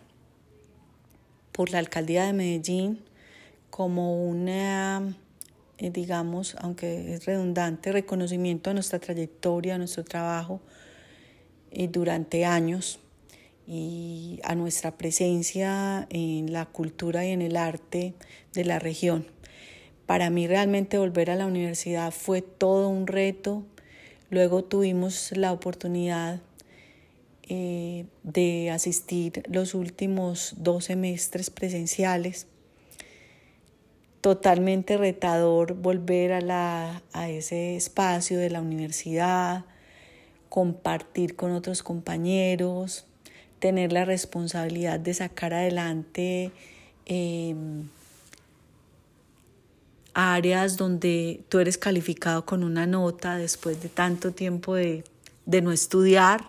por 1.51 1.71
la 1.71 1.81
alcaldía 1.81 2.25
de 2.25 2.33
Medellín 2.33 3.01
como 3.71 4.25
una, 4.29 5.13
eh, 5.79 5.91
digamos, 5.91 6.55
aunque 6.61 7.15
es 7.15 7.27
redundante, 7.27 7.91
reconocimiento 7.91 8.71
de 8.71 8.75
nuestra 8.75 9.01
trayectoria, 9.01 9.73
de 9.73 9.79
nuestro 9.81 10.05
trabajo 10.05 10.61
eh, 11.73 11.89
durante 11.89 12.45
años 12.45 13.01
y 13.67 14.41
a 14.45 14.55
nuestra 14.55 14.97
presencia 14.97 16.07
en 16.11 16.53
la 16.53 16.67
cultura 16.67 17.27
y 17.27 17.31
en 17.31 17.43
el 17.43 17.57
arte 17.57 18.15
de 18.53 18.65
la 18.65 18.79
región. 18.79 19.27
Para 20.07 20.31
mí 20.31 20.47
realmente 20.47 20.99
volver 20.99 21.31
a 21.31 21.35
la 21.37 21.47
universidad 21.47 22.13
fue 22.13 22.43
todo 22.43 22.89
un 22.89 23.09
reto. 23.09 23.65
Luego 24.31 24.63
tuvimos 24.63 25.33
la 25.37 25.53
oportunidad 25.53 26.41
eh, 27.49 28.07
de 28.23 28.71
asistir 28.71 29.43
los 29.49 29.75
últimos 29.75 30.55
dos 30.59 30.85
semestres 30.85 31.51
presenciales. 31.51 32.47
Totalmente 34.21 34.97
retador 34.97 35.75
volver 35.75 36.33
a, 36.33 36.41
la, 36.41 37.03
a 37.13 37.29
ese 37.29 37.77
espacio 37.77 38.39
de 38.39 38.51
la 38.51 38.61
universidad, 38.61 39.65
compartir 40.49 41.37
con 41.37 41.53
otros 41.53 41.83
compañeros, 41.83 43.07
tener 43.59 43.93
la 43.93 44.05
responsabilidad 44.05 45.01
de 45.01 45.15
sacar 45.15 45.55
adelante 45.55 46.51
em, 47.07 47.89
áreas 50.15 50.77
donde 50.77 51.41
tú 51.49 51.59
eres 51.59 51.79
calificado 51.79 52.47
con 52.47 52.65
una 52.65 52.87
nota 52.87 53.37
después 53.37 53.83
de 53.83 53.89
tanto 53.89 54.33
tiempo 54.33 54.75
de, 54.75 55.05
de 55.45 55.63
no 55.63 55.73
estudiar, 55.73 56.49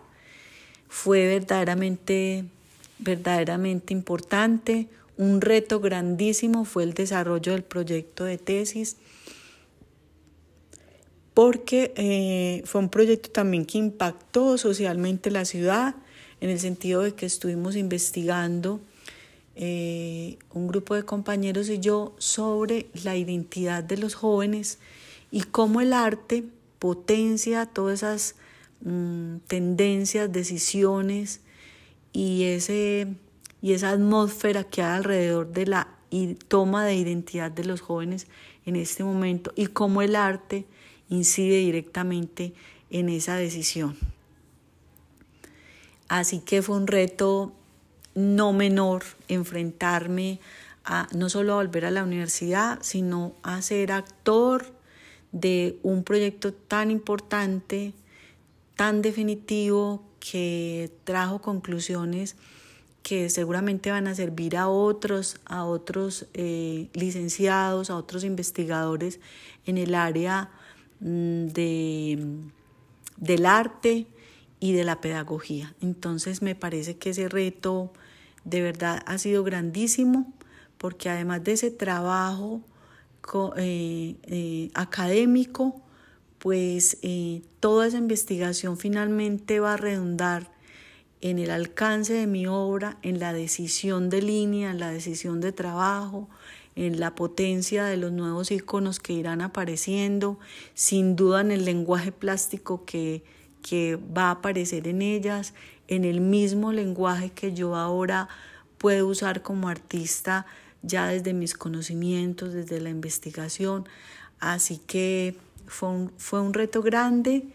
fue 0.90 1.28
verdaderamente, 1.28 2.46
verdaderamente 3.00 3.94
importante. 3.94 4.88
Un 5.18 5.42
reto 5.42 5.80
grandísimo 5.80 6.64
fue 6.66 6.84
el 6.84 6.94
desarrollo 6.94 7.52
del 7.52 7.64
proyecto 7.64 8.24
de 8.24 8.38
tesis, 8.38 8.98
porque 11.34 11.94
eh, 11.96 12.64
fue 12.66 12.82
un 12.82 12.90
proyecto 12.90 13.30
también 13.30 13.66
que 13.66 13.78
impactó 13.78 14.58
socialmente 14.58 15.30
la 15.30 15.46
ciudad 15.46 15.96
en 16.42 16.50
el 16.50 16.60
sentido 16.60 17.02
de 17.02 17.14
que 17.14 17.26
estuvimos 17.26 17.76
investigando 17.76 18.80
eh, 19.56 20.38
un 20.54 20.68
grupo 20.68 20.94
de 20.94 21.04
compañeros 21.04 21.70
y 21.70 21.80
yo 21.80 22.14
sobre 22.20 22.88
la 23.04 23.16
identidad 23.16 23.84
de 23.84 23.98
los 23.98 24.14
jóvenes 24.14 24.78
y 25.32 25.42
cómo 25.42 25.82
el 25.82 25.94
arte 25.94 26.44
potencia 26.80 27.66
todas 27.66 28.04
esas 28.04 28.36
mm, 28.82 29.38
tendencias, 29.48 30.32
decisiones 30.32 31.42
y, 32.14 32.44
ese, 32.44 33.08
y 33.62 33.74
esa 33.74 33.90
atmósfera 33.90 34.64
que 34.64 34.84
hay 34.84 34.98
alrededor 34.98 35.52
de 35.52 35.66
la 35.66 35.88
toma 36.48 36.86
de 36.86 36.96
identidad 36.96 37.52
de 37.52 37.66
los 37.66 37.82
jóvenes 37.82 38.28
en 38.66 38.76
este 38.76 39.04
momento 39.04 39.52
y 39.56 39.68
cómo 39.68 40.02
el 40.02 40.16
arte 40.16 40.66
incide 41.10 41.58
directamente 41.58 42.54
en 42.90 43.10
esa 43.10 43.36
decisión. 43.36 43.98
Así 46.08 46.40
que 46.40 46.62
fue 46.62 46.76
un 46.76 46.88
reto 46.88 47.54
no 48.16 48.54
menor 48.54 49.04
enfrentarme 49.28 50.40
a 50.84 51.08
no 51.14 51.30
solo 51.30 51.54
a 51.54 51.56
volver 51.58 51.86
a 51.86 51.92
la 51.92 52.04
universidad, 52.04 52.80
sino 52.82 53.34
a 53.44 53.62
ser 53.62 53.92
actor 53.92 54.74
de 55.32 55.80
un 55.84 56.04
proyecto 56.04 56.54
tan 56.54 56.90
importante, 56.92 57.94
tan 58.76 59.02
definitivo, 59.02 60.04
que 60.20 60.92
trajo 61.04 61.42
conclusiones 61.42 62.36
que 63.04 63.30
seguramente 63.30 63.92
van 63.92 64.08
a 64.08 64.16
servir 64.16 64.58
a 64.58 64.68
otros, 64.68 65.40
a 65.46 65.64
otros 65.64 66.26
eh, 66.34 66.90
licenciados, 66.94 67.90
a 67.90 67.96
otros 67.96 68.26
investigadores 68.26 69.20
en 69.66 69.78
el 69.78 69.96
área 69.96 70.50
mm, 71.00 71.48
de, 71.48 72.28
del 73.16 73.46
arte 73.46 74.08
y 74.60 74.74
de 74.74 74.84
la 74.84 75.02
pedagogía. 75.02 75.76
Entonces 75.82 76.42
me 76.42 76.56
parece 76.56 76.98
que 76.98 77.12
ese 77.12 77.30
reto 77.30 77.94
de 78.44 78.62
verdad 78.62 79.04
ha 79.06 79.18
sido 79.18 79.44
grandísimo 79.44 80.34
porque 80.78 81.10
además 81.10 81.44
de 81.44 81.54
ese 81.54 81.72
trabajo 81.72 82.62
eh, 83.58 84.16
eh, 84.24 84.72
académico, 84.74 85.82
pues 86.40 86.98
eh, 87.02 87.42
toda 87.60 87.88
esa 87.88 87.98
investigación 87.98 88.78
finalmente 88.78 89.60
va 89.60 89.74
a 89.74 89.78
redundar 89.78 90.52
en 91.20 91.40
el 91.40 91.50
alcance 91.50 92.14
de 92.14 92.28
mi 92.28 92.46
obra, 92.48 92.98
en 93.02 93.20
la 93.20 93.34
decisión 93.34 94.10
de 94.10 94.22
línea, 94.22 94.72
en 94.72 94.80
la 94.80 94.92
decisión 94.92 95.42
de 95.42 95.52
trabajo, 95.52 96.30
en 96.76 97.00
la 97.00 97.16
potencia 97.16 97.86
de 97.86 97.98
los 97.98 98.12
nuevos 98.12 98.52
iconos 98.52 99.00
que 99.00 99.14
irán 99.14 99.42
apareciendo, 99.42 100.40
sin 100.76 101.16
duda 101.16 101.42
en 101.42 101.52
el 101.52 101.66
lenguaje 101.66 102.12
plástico 102.12 102.86
que 102.86 103.24
que 103.68 103.98
va 103.98 104.28
a 104.28 104.32
aparecer 104.32 104.88
en 104.88 105.02
ellas, 105.02 105.54
en 105.88 106.06
el 106.06 106.22
mismo 106.22 106.72
lenguaje 106.72 107.32
que 107.32 107.54
yo 107.54 107.76
ahora 107.76 108.28
puedo 108.78 109.08
usar 109.08 109.42
como 109.42 109.70
artista 109.70 110.46
ya 110.84 111.08
desde 111.08 111.34
mis 111.34 111.54
conocimientos, 111.54 112.54
desde 112.54 112.80
la 112.80 112.90
investigación. 112.90 113.88
Así 114.40 114.78
que 114.78 115.36
fue 115.66 115.90
un, 115.90 116.12
fue 116.18 116.42
un 116.42 116.54
reto 116.54 116.82
grande 116.82 117.48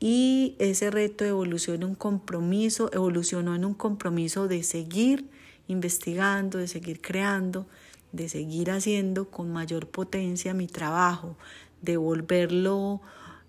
y 0.00 0.56
ese 0.58 0.90
reto 0.90 1.24
evolucionó 1.24 1.86
en 1.86 1.90
un 1.90 1.94
compromiso, 1.94 2.90
evolucionó 2.92 3.54
en 3.54 3.64
un 3.64 3.74
compromiso 3.74 4.48
de 4.48 4.62
seguir 4.62 5.28
investigando, 5.68 6.58
de 6.58 6.68
seguir 6.68 7.00
creando, 7.00 7.66
de 8.12 8.28
seguir 8.28 8.70
haciendo 8.70 9.28
con 9.30 9.52
mayor 9.52 9.86
potencia 9.86 10.54
mi 10.54 10.66
trabajo, 10.66 11.36
de 11.82 11.96
volverlo 11.96 13.00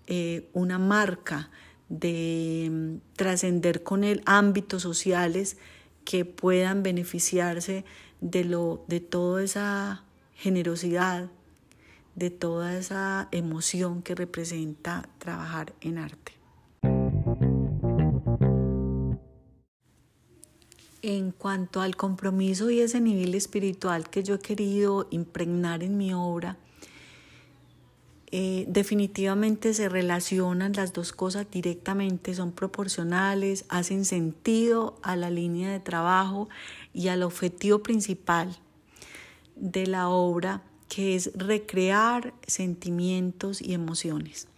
eh, 0.06 0.48
una 0.52 0.78
marca, 0.78 1.50
de 1.88 2.68
mm, 2.70 3.16
trascender 3.16 3.82
con 3.82 4.04
él 4.04 4.22
ámbitos 4.26 4.82
sociales 4.82 5.56
que 6.04 6.24
puedan 6.24 6.82
beneficiarse 6.82 7.84
de, 8.20 8.44
lo, 8.44 8.84
de 8.88 9.00
toda 9.00 9.42
esa 9.42 10.04
generosidad, 10.34 11.30
de 12.14 12.30
toda 12.30 12.76
esa 12.76 13.28
emoción 13.32 14.02
que 14.02 14.14
representa 14.14 15.08
trabajar 15.18 15.74
en 15.80 15.98
arte. 15.98 16.32
En 21.02 21.32
cuanto 21.32 21.82
al 21.82 21.96
compromiso 21.96 22.70
y 22.70 22.80
ese 22.80 23.00
nivel 23.00 23.34
espiritual 23.34 24.08
que 24.08 24.22
yo 24.22 24.36
he 24.36 24.38
querido 24.38 25.06
impregnar 25.10 25.82
en 25.82 25.98
mi 25.98 26.14
obra, 26.14 26.56
eh, 28.36 28.64
definitivamente 28.66 29.74
se 29.74 29.88
relacionan 29.88 30.72
las 30.72 30.92
dos 30.92 31.12
cosas 31.12 31.46
directamente, 31.52 32.34
son 32.34 32.50
proporcionales, 32.50 33.64
hacen 33.68 34.04
sentido 34.04 34.98
a 35.02 35.14
la 35.14 35.30
línea 35.30 35.70
de 35.70 35.78
trabajo 35.78 36.48
y 36.92 37.06
al 37.06 37.22
objetivo 37.22 37.84
principal 37.84 38.56
de 39.54 39.86
la 39.86 40.08
obra, 40.08 40.64
que 40.88 41.14
es 41.14 41.30
recrear 41.36 42.34
sentimientos 42.44 43.62
y 43.62 43.72
emociones. 43.72 44.48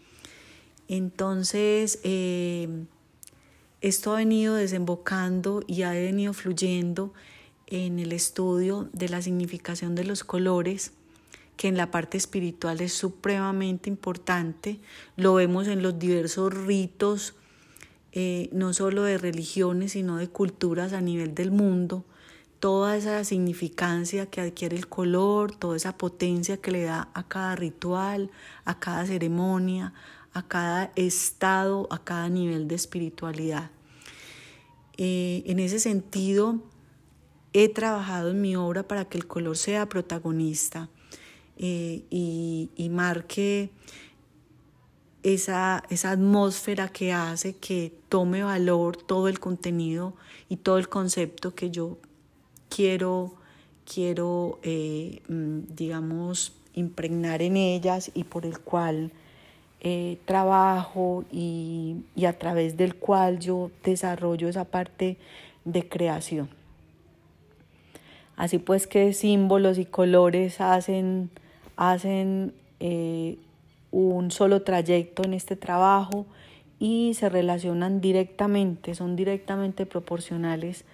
Entonces, 0.89 1.99
eh, 2.03 2.87
esto 3.83 4.15
ha 4.15 4.17
venido 4.17 4.55
desembocando 4.55 5.63
y 5.67 5.83
ha 5.83 5.91
venido 5.91 6.33
fluyendo 6.33 7.13
en 7.67 7.99
el 7.99 8.13
estudio 8.13 8.89
de 8.95 9.11
la 9.11 9.21
significación 9.21 9.95
de 9.95 10.05
los 10.05 10.25
colores, 10.25 10.93
que 11.57 11.69
en 11.69 11.77
la 11.77 11.91
parte 11.91 12.19
espiritual 12.19 12.81
es 12.81 12.93
supremamente 12.93 13.89
importante. 13.89 14.79
Lo 15.17 15.35
vemos 15.35 15.69
en 15.69 15.83
los 15.83 15.99
diversos 15.99 16.53
ritos, 16.53 17.35
eh, 18.13 18.49
no 18.53 18.73
solo 18.73 19.03
de 19.03 19.19
religiones, 19.19 19.93
sino 19.93 20.19
de 20.19 20.29
culturas 20.29 20.93
a 20.93 21.01
nivel 21.01 21.35
del 21.35 21.51
mundo. 21.51 22.05
Toda 22.61 22.97
esa 22.97 23.25
significancia 23.25 24.27
que 24.27 24.41
adquiere 24.41 24.77
el 24.77 24.89
color, 24.89 25.55
toda 25.55 25.77
esa 25.77 25.97
potencia 25.97 26.57
que 26.59 26.71
le 26.71 26.85
da 26.85 27.11
a 27.15 27.27
cada 27.27 27.57
ritual, 27.57 28.31
a 28.65 28.79
cada 28.79 29.07
ceremonia, 29.07 29.93
a 30.33 30.47
cada 30.47 30.93
estado, 30.97 31.87
a 31.91 32.03
cada 32.03 32.29
nivel 32.29 32.69
de 32.69 32.75
espiritualidad. 32.75 33.71
Eh, 34.99 35.43
en 35.47 35.59
ese 35.59 35.79
sentido, 35.79 36.63
he 37.53 37.69
trabajado 37.69 38.31
en 38.31 38.41
mi 38.41 38.57
obra 38.57 38.89
para 38.89 39.07
que 39.07 39.19
el 39.19 39.27
color 39.27 39.57
sea 39.57 39.89
protagonista 39.89 40.89
eh, 41.59 42.03
y, 42.11 42.89
marque 42.91 43.71
esa, 45.23 45.83
esa 45.91 46.11
atmósfera 46.13 46.89
que 46.89 47.13
hace 47.13 47.57
que 47.57 47.93
tome 48.09 48.43
valor 48.43 48.97
todo 48.97 49.29
el 49.29 49.41
contenido 49.41 50.15
y 50.49 50.57
todo 50.57 50.79
el 50.79 50.89
concepto 50.89 51.55
que 51.55 51.71
yo 51.71 51.99
quiero, 52.69 53.35
quiero 53.85 54.59
eh, 54.63 55.23
mm, 55.29 55.75
digamos, 55.75 56.53
impregnar 56.75 57.43
en 57.43 57.57
ellas 57.57 58.11
y 58.15 58.25
por 58.25 58.47
el 58.47 58.61
cual 58.61 59.11
eh, 59.81 60.19
trabajo 60.25 61.25
y, 61.31 62.03
a 62.27 62.33
través 62.33 62.77
del 62.77 62.97
cual 62.97 63.39
yo 63.39 63.71
desarrollo 63.85 64.49
esa 64.49 64.65
parte 64.65 65.17
de 65.65 65.89
creación. 65.89 66.49
Así 68.37 68.59
pues 68.59 68.87
que 68.87 69.13
símbolos 69.13 69.79
y 69.79 69.87
colores 69.87 70.61
hacen, 70.61 71.31
hacen 71.77 72.53
eh, 72.81 73.39
un 73.91 74.31
solo 74.31 74.63
trayecto 74.63 75.25
en 75.25 75.35
este 75.35 75.57
trabajo 75.57 76.27
y 76.79 77.15
se 77.15 77.29
relacionan 77.29 78.01
directamente, 78.01 78.95
son 78.95 79.17
directamente 79.17 79.87
proporcionales 79.87 80.85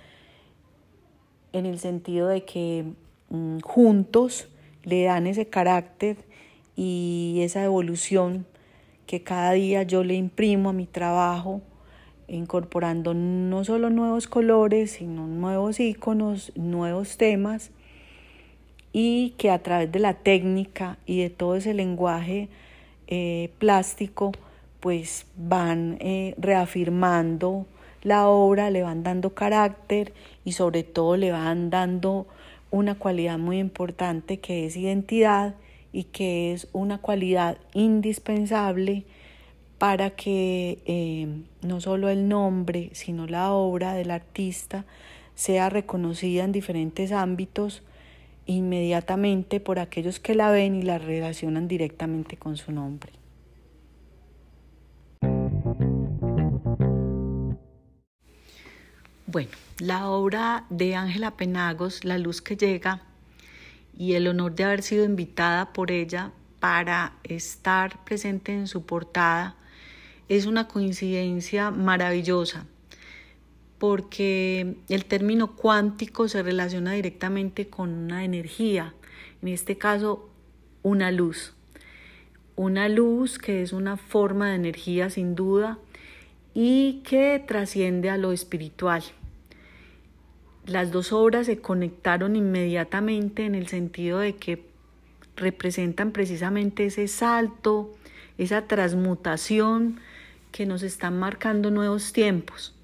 en 1.53 1.66
el 1.66 1.78
sentido 1.78 2.28
de 2.28 2.45
que 2.45 2.85
mm, 3.30 3.59
juntos 3.61 4.49
le 4.85 5.05
dan 5.05 5.26
ese 5.26 5.47
carácter 5.47 6.16
y 6.76 7.39
esa 7.43 7.64
evolución 7.64 8.47
que 9.07 9.22
cada 9.22 9.53
día 9.53 9.83
yo 9.83 10.05
le 10.05 10.14
imprimo 10.14 10.70
a 10.70 10.72
mi 10.72 10.87
trabajo, 10.87 11.61
incorporando 12.28 13.14
no 13.14 13.64
solo 13.64 13.91
nuevos 13.91 14.26
colores, 14.26 14.93
sino 14.93 15.26
nuevos 15.26 15.80
iconos, 15.80 16.53
nuevos 16.55 17.18
temas, 17.18 17.72
y 18.93 19.30
que 19.38 19.51
a 19.51 19.62
través 19.62 19.90
de 19.90 19.99
la 19.99 20.14
técnica 20.14 20.99
y 21.07 21.20
de 21.20 21.30
todo 21.30 21.57
ese 21.57 21.74
lenguaje 21.74 22.49
eh, 23.07 23.51
plástico, 23.59 24.32
pues 24.80 25.26
van 25.36 25.97
eh, 26.01 26.34
reafirmando 26.38 27.66
la 28.03 28.26
obra, 28.28 28.70
le 28.70 28.82
van 28.82 29.03
dando 29.03 29.34
carácter 29.34 30.12
y 30.45 30.53
sobre 30.53 30.82
todo 30.82 31.16
le 31.16 31.30
van 31.30 31.70
dando 31.70 32.26
una 32.70 32.97
cualidad 32.97 33.38
muy 33.38 33.59
importante 33.59 34.38
que 34.38 34.66
es 34.66 34.76
identidad 34.76 35.55
y 35.93 36.05
que 36.05 36.53
es 36.53 36.68
una 36.72 36.99
cualidad 36.99 37.59
indispensable 37.74 39.05
para 39.78 40.11
que 40.11 40.78
eh, 40.86 41.28
no 41.62 41.80
solo 41.80 42.09
el 42.09 42.28
nombre, 42.28 42.90
sino 42.93 43.26
la 43.26 43.53
obra 43.53 43.95
del 43.95 44.11
artista 44.11 44.84
sea 45.34 45.70
reconocida 45.70 46.45
en 46.45 46.53
diferentes 46.53 47.12
ámbitos 47.12 47.82
inmediatamente 48.47 49.61
por 49.61 49.78
aquellos 49.78 50.20
que 50.20 50.34
la 50.34 50.51
ven 50.51 50.74
y 50.74 50.82
la 50.82 50.99
relacionan 50.99 51.68
directamente 51.68 52.36
con 52.36 52.57
su 52.57 52.72
nombre. 52.72 53.12
Bueno, 59.26 59.51
la 59.78 60.09
obra 60.09 60.66
de 60.68 60.95
Ángela 60.95 61.36
Penagos, 61.36 62.05
La 62.05 62.18
luz 62.18 62.43
que 62.43 62.57
llega, 62.57 63.03
y 63.97 64.14
el 64.14 64.26
honor 64.28 64.55
de 64.55 64.64
haber 64.64 64.82
sido 64.82 65.05
invitada 65.05 65.72
por 65.72 65.90
ella 65.90 66.32
para 66.61 67.14
estar 67.24 68.05
presente 68.05 68.53
en 68.53 68.66
su 68.66 68.84
portada 68.84 69.57
es 70.28 70.47
una 70.47 70.68
coincidencia 70.68 71.70
maravillosa 71.70 72.66
porque 73.83 74.76
el 74.89 75.07
término 75.07 75.57
cuántico 75.57 76.28
se 76.28 76.41
relaciona 76.45 76.93
directamente 76.93 77.66
con 77.66 77.93
una 77.93 78.24
energía, 78.24 78.95
en 79.43 79.49
este 79.49 79.76
caso 79.76 80.30
una 80.85 81.11
luz. 81.11 81.53
Una 82.55 82.89
luz 82.89 83.39
que 83.39 83.61
es 83.61 83.72
una 83.72 83.97
forma 83.97 84.51
de 84.51 84.55
energía 84.55 85.11
sin 85.11 85.35
duda 85.35 85.80
y 86.55 87.03
que 87.03 87.43
trasciende 87.45 88.09
a 88.09 88.18
lo 88.18 88.30
espiritual. 88.30 89.03
Las 90.64 90.93
dos 90.93 91.12
obras 91.12 91.47
se 91.47 91.59
conectaron 91.59 92.37
inmediatamente 92.37 93.47
en 93.47 93.57
el 93.57 93.66
sentido 93.66 94.20
de 94.20 94.37
que 94.37 94.64
representan 95.35 96.12
precisamente 96.12 96.87
ese 96.87 97.09
salto, 97.09 97.93
esa 98.39 98.68
transmutación 98.68 99.99
que 100.53 100.66
nos 100.66 100.85
están 100.85 101.18
marcando 101.18 101.72
nuevos 101.72 102.12
tiempos. 102.12 102.76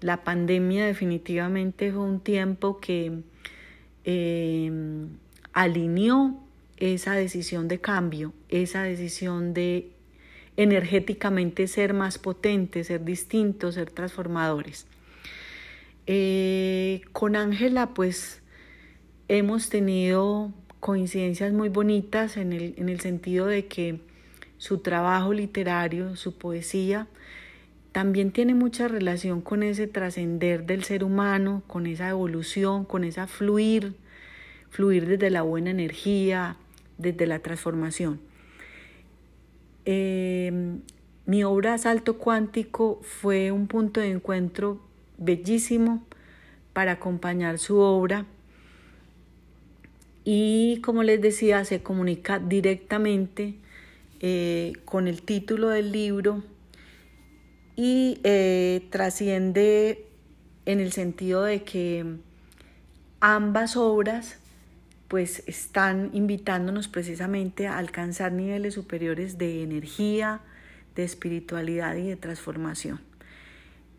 La 0.00 0.24
pandemia 0.24 0.86
definitivamente 0.86 1.92
fue 1.92 2.02
un 2.02 2.20
tiempo 2.20 2.80
que 2.80 3.20
eh, 4.04 4.72
alineó 5.52 6.40
esa 6.78 7.14
decisión 7.14 7.68
de 7.68 7.80
cambio, 7.80 8.32
esa 8.48 8.82
decisión 8.82 9.52
de 9.52 9.90
energéticamente 10.56 11.66
ser 11.66 11.94
más 11.94 12.18
potentes, 12.18 12.86
ser 12.88 13.04
distintos, 13.04 13.74
ser 13.74 13.90
transformadores. 13.90 14.86
Eh, 16.06 17.02
con 17.12 17.36
Ángela, 17.36 17.94
pues 17.94 18.42
hemos 19.28 19.68
tenido 19.68 20.52
coincidencias 20.80 21.52
muy 21.52 21.68
bonitas 21.68 22.36
en 22.36 22.52
el, 22.52 22.74
en 22.78 22.88
el 22.88 23.00
sentido 23.00 23.46
de 23.46 23.66
que 23.66 24.00
su 24.58 24.78
trabajo 24.78 25.32
literario, 25.32 26.16
su 26.16 26.36
poesía, 26.36 27.06
también 27.92 28.30
tiene 28.30 28.54
mucha 28.54 28.88
relación 28.88 29.40
con 29.40 29.62
ese 29.62 29.86
trascender 29.86 30.64
del 30.64 30.84
ser 30.84 31.02
humano, 31.02 31.62
con 31.66 31.86
esa 31.86 32.08
evolución, 32.08 32.84
con 32.84 33.04
esa 33.04 33.26
fluir, 33.26 33.94
fluir 34.70 35.06
desde 35.06 35.30
la 35.30 35.42
buena 35.42 35.70
energía, 35.70 36.56
desde 36.98 37.26
la 37.26 37.40
transformación. 37.40 38.20
Eh, 39.84 40.78
mi 41.26 41.44
obra 41.44 41.78
Salto 41.78 42.18
Cuántico 42.18 43.00
fue 43.02 43.50
un 43.50 43.66
punto 43.66 44.00
de 44.00 44.10
encuentro 44.10 44.80
bellísimo 45.18 46.02
para 46.72 46.92
acompañar 46.92 47.58
su 47.58 47.78
obra. 47.78 48.26
Y 50.24 50.80
como 50.82 51.02
les 51.02 51.20
decía, 51.20 51.64
se 51.64 51.82
comunica 51.82 52.38
directamente 52.38 53.54
eh, 54.20 54.74
con 54.84 55.08
el 55.08 55.22
título 55.22 55.68
del 55.70 55.92
libro 55.92 56.42
y 57.82 58.20
eh, 58.24 58.86
trasciende 58.90 60.04
en 60.66 60.80
el 60.80 60.92
sentido 60.92 61.44
de 61.44 61.62
que 61.62 62.04
ambas 63.20 63.74
obras 63.74 64.36
pues 65.08 65.42
están 65.46 66.10
invitándonos 66.12 66.88
precisamente 66.88 67.68
a 67.68 67.78
alcanzar 67.78 68.32
niveles 68.32 68.74
superiores 68.74 69.38
de 69.38 69.62
energía, 69.62 70.42
de 70.94 71.04
espiritualidad 71.04 71.96
y 71.96 72.06
de 72.06 72.16
transformación. 72.16 73.00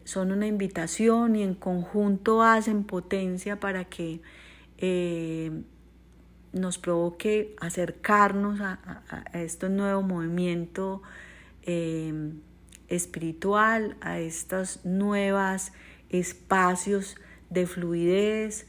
Son 0.03 0.31
una 0.31 0.45
invitación 0.45 1.35
y 1.35 1.41
en 1.41 1.55
conjunto 1.55 2.43
hacen 2.43 2.83
potencia 2.83 3.59
para 3.59 3.85
que 3.85 4.21
eh, 4.77 5.59
nos 6.53 6.77
provoque 6.77 7.55
acercarnos 7.59 8.61
a, 8.61 9.01
este 9.33 9.69
nuevo 9.69 10.03
movimiento 10.03 11.01
eh, 11.63 12.13
espiritual, 12.91 13.97
a 14.01 14.19
estos 14.19 14.85
nuevos 14.85 15.71
espacios 16.09 17.15
de 17.49 17.65
fluidez 17.65 18.67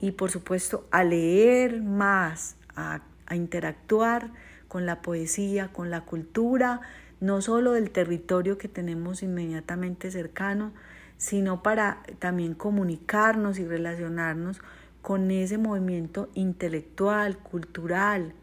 y 0.00 0.10
por 0.10 0.30
supuesto 0.30 0.86
a 0.90 1.04
leer 1.04 1.80
más, 1.80 2.56
a 2.76 3.00
interactuar 3.34 4.30
con 4.68 4.84
la 4.84 5.00
poesía, 5.00 5.68
con 5.68 5.90
la 5.90 6.02
cultura, 6.02 6.80
no 7.20 7.40
solo 7.40 7.72
del 7.72 7.90
territorio 7.90 8.58
que 8.58 8.68
tenemos 8.68 9.22
inmediatamente 9.22 10.10
cercano, 10.10 10.72
sino 11.18 11.62
para 11.62 12.02
también 12.18 12.54
comunicarnos 12.54 13.60
y 13.60 13.64
relacionarnos 13.64 14.60
con 15.02 15.30
ese 15.30 15.56
movimiento 15.56 16.30
intelectual, 16.34 17.38
cultural 17.38 18.34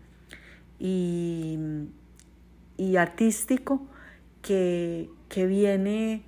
y, 0.80 1.58
artístico 2.98 3.82
que, 4.42 5.10
que, 5.28 5.46
viene, 5.46 6.24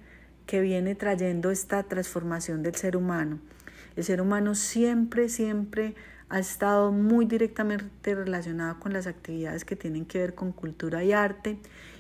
que 0.46 0.62
viene 0.62 0.96
trayendo 0.96 1.52
esta 1.52 1.84
transformación 1.84 2.64
del 2.64 2.76
ser 2.76 2.98
humano. 2.98 3.40
El 3.96 4.04
ser 4.04 4.22
humano 4.22 4.56
siempre, 4.56 5.30
siempre 5.30 5.96
ha 6.30 6.40
estado 6.40 6.92
muy 6.92 7.26
directamente 7.26 8.16
relacionado 8.16 8.80
con 8.80 8.94
las 8.94 9.06
actividades 9.06 9.66
que 9.66 9.76
tienen 9.76 10.06
que 10.06 10.20
ver 10.20 10.34
con 10.34 10.54
cultura 10.54 11.04
y 11.04 11.12
arte 11.12 11.60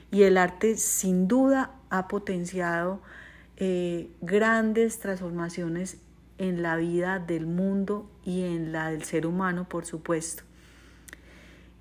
y 0.10 0.24
el 0.24 0.38
arte 0.38 0.78
sin 0.78 1.28
duda 1.28 1.72
ha 1.90 2.08
potenciado 2.08 3.02
eh, 3.58 4.10
grandes 4.22 5.00
transformaciones 5.00 5.98
en 6.38 6.64
la 6.64 6.76
vida 6.76 7.20
del 7.20 7.46
mundo 7.46 8.10
y 8.24 8.44
en 8.44 8.72
la 8.72 8.90
del 8.90 9.04
ser 9.04 9.28
humano, 9.28 9.68
por 9.70 9.86
supuesto. 9.86 10.44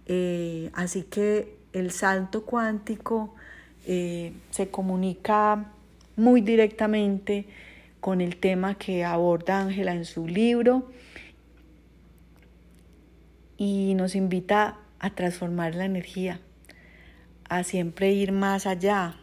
Eh, 0.06 0.70
así 0.74 1.04
que 1.04 1.56
el 1.72 1.92
salto 1.92 2.44
cuántico 2.44 3.34
eh, 3.86 4.32
se 4.50 4.70
comunica 4.70 5.72
muy 6.16 6.40
directamente 6.40 7.46
con 8.00 8.20
el 8.20 8.36
tema 8.36 8.76
que 8.76 9.04
aborda 9.04 9.60
Ángela 9.60 9.94
en 9.94 10.04
su 10.04 10.26
libro 10.26 10.90
y 13.56 13.94
nos 13.94 14.14
invita 14.14 14.78
a 14.98 15.10
transformar 15.10 15.74
la 15.74 15.84
energía, 15.84 16.40
a 17.48 17.62
siempre 17.62 18.12
ir 18.12 18.32
más 18.32 18.66
allá, 18.66 19.16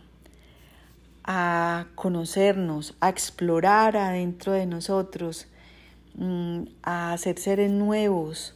a 1.24 1.88
conocernos, 1.96 2.96
a 3.00 3.10
explorar 3.10 3.98
adentro 3.98 4.54
de 4.54 4.66
nosotros, 4.66 5.48
mm, 6.16 6.64
a 6.84 7.14
hacer 7.14 7.40
seres 7.40 7.72
nuevos, 7.72 8.56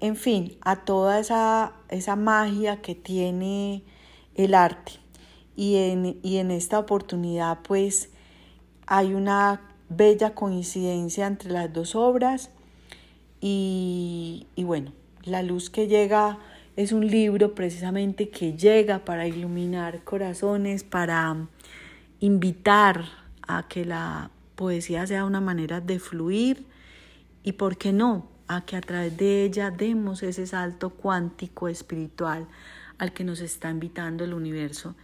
en 0.00 0.16
fin, 0.16 0.56
a 0.60 0.84
toda 0.84 1.20
esa, 1.20 1.72
esa 1.88 2.16
magia 2.16 2.82
que 2.82 2.94
tiene 2.94 3.82
el 4.36 4.54
arte. 4.54 4.92
Y 5.56 5.76
en, 5.76 6.18
y 6.22 6.36
en 6.36 6.50
esta 6.50 6.78
oportunidad 6.78 7.58
pues 7.62 8.10
hay 8.86 9.14
una 9.14 9.60
bella 9.88 10.34
coincidencia 10.34 11.26
entre 11.26 11.50
las 11.50 11.72
dos 11.72 11.94
obras 11.94 12.50
y, 13.40 14.46
bueno, 14.56 14.92
la 15.24 15.42
luz 15.42 15.70
que 15.70 15.86
llega 15.86 16.38
es 16.76 16.92
un 16.92 17.06
libro 17.06 17.54
precisamente 17.54 18.28
que 18.28 18.54
llega 18.54 19.04
para 19.04 19.26
iluminar 19.26 20.02
corazones, 20.04 20.84
para 20.84 21.46
invitar 22.20 23.04
a 23.46 23.68
que 23.68 23.84
la 23.84 24.30
poesía 24.56 25.06
sea 25.06 25.24
una 25.24 25.40
manera 25.40 25.80
de 25.80 25.98
fluir 25.98 26.66
y, 27.42 27.52
¿por 27.52 27.76
qué 27.76 27.92
no?, 27.92 28.28
a 28.48 28.64
que 28.64 28.76
a 28.76 28.80
través 28.80 29.16
de 29.16 29.44
ella 29.44 29.72
demos 29.72 30.22
ese 30.22 30.46
salto 30.46 30.90
cuántico 30.90 31.66
espiritual 31.66 32.46
al 32.98 33.12
que 33.12 33.24
nos 33.24 33.40
está 33.40 33.70
invitando 33.70 34.24
el 34.24 34.34
universo 34.34 34.94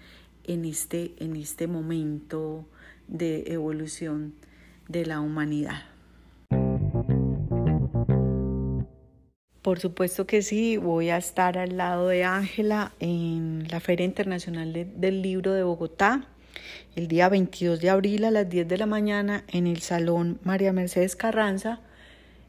en 0.44 0.64
este, 0.64 1.14
en 1.18 1.36
este 1.36 1.66
momento 1.66 2.66
de 3.08 3.44
evolución 3.46 4.34
de 4.88 5.06
la 5.06 5.20
humanidad. 5.20 5.82
Por 9.62 9.78
supuesto 9.78 10.26
que 10.26 10.42
sí, 10.42 10.76
voy 10.76 11.10
a 11.10 11.16
estar 11.16 11.56
al 11.56 11.76
lado 11.76 12.08
de 12.08 12.24
Ángela 12.24 12.92
en 12.98 13.68
la 13.70 13.78
Feria 13.78 14.04
Internacional 14.04 14.72
del 14.72 15.22
Libro 15.22 15.52
de 15.52 15.62
Bogotá 15.62 16.26
el 16.94 17.08
día 17.08 17.28
22 17.28 17.80
de 17.80 17.90
abril 17.90 18.24
a 18.24 18.30
las 18.30 18.48
10 18.48 18.68
de 18.68 18.76
la 18.76 18.86
mañana 18.86 19.44
en 19.48 19.66
el 19.66 19.80
Salón 19.80 20.38
María 20.44 20.72
Mercedes 20.72 21.16
Carranza, 21.16 21.80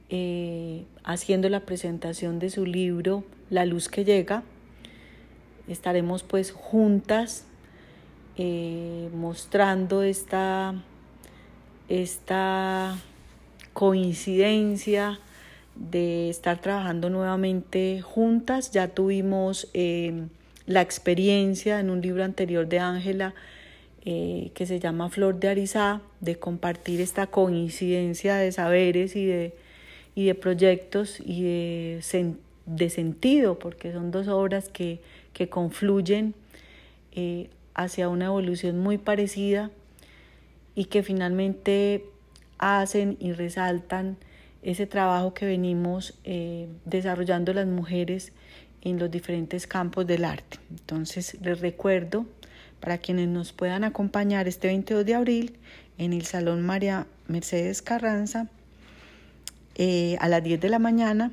eh, 0.09 0.85
haciendo 1.03 1.49
la 1.49 1.61
presentación 1.61 2.39
de 2.39 2.49
su 2.49 2.65
libro 2.65 3.23
La 3.49 3.65
luz 3.65 3.89
que 3.89 4.03
llega. 4.03 4.43
Estaremos 5.67 6.23
pues 6.23 6.51
juntas 6.51 7.45
eh, 8.37 9.09
mostrando 9.13 10.03
esta, 10.03 10.75
esta 11.87 12.97
coincidencia 13.73 15.19
de 15.75 16.29
estar 16.29 16.59
trabajando 16.59 17.09
nuevamente 17.09 18.01
juntas. 18.01 18.71
Ya 18.71 18.87
tuvimos 18.87 19.69
eh, 19.73 20.27
la 20.65 20.81
experiencia 20.81 21.79
en 21.79 21.89
un 21.89 22.01
libro 22.01 22.23
anterior 22.23 22.67
de 22.67 22.79
Ángela 22.79 23.33
eh, 24.05 24.51
que 24.53 24.65
se 24.65 24.79
llama 24.79 25.09
Flor 25.09 25.39
de 25.39 25.47
Arizá, 25.47 26.01
de 26.19 26.35
compartir 26.35 26.99
esta 26.99 27.27
coincidencia 27.27 28.35
de 28.35 28.51
saberes 28.51 29.15
y 29.15 29.25
de, 29.25 29.53
y 30.13 30.25
de 30.25 30.35
proyectos 30.35 31.21
y 31.21 31.43
de, 31.43 32.33
de, 32.65 32.89
sentido, 32.89 33.59
porque 33.59 33.93
son 33.93 34.11
dos 34.11 34.27
obras 34.27 34.67
que, 34.67 34.99
que 35.33 35.49
confluyen 35.49 36.35
eh, 37.11 37.49
hacia 37.73 38.09
una 38.09 38.25
evolución 38.25 38.79
muy 38.79 38.97
parecida 38.97 39.71
y 40.75 40.85
que 40.85 41.03
finalmente 41.03 42.05
hacen 42.57 43.17
y 43.19 43.33
resaltan 43.33 44.17
ese 44.61 44.87
trabajo 44.87 45.33
que 45.33 45.45
venimos 45.45 46.17
eh, 46.23 46.67
desarrollando 46.85 47.53
las 47.53 47.67
mujeres 47.67 48.31
en 48.81 48.99
los 48.99 49.11
diferentes 49.11 49.67
campos 49.67 50.07
del 50.07 50.25
arte. 50.25 50.59
Entonces 50.69 51.37
les 51.41 51.59
recuerdo 51.59 52.25
para 52.79 52.97
quienes 52.97 53.27
nos 53.27 53.53
puedan 53.53 53.83
acompañar 53.83 54.47
este 54.47 54.67
22 54.67 55.05
de 55.05 55.15
abril 55.15 55.57
en 55.97 56.13
el 56.13 56.25
Salón 56.25 56.61
María 56.61 57.07
Mercedes 57.27 57.81
Carranza 57.81 58.47
eh, 59.75 60.17
a 60.19 60.27
las 60.27 60.43
10 60.43 60.59
de 60.59 60.69
la 60.69 60.79
mañana 60.79 61.31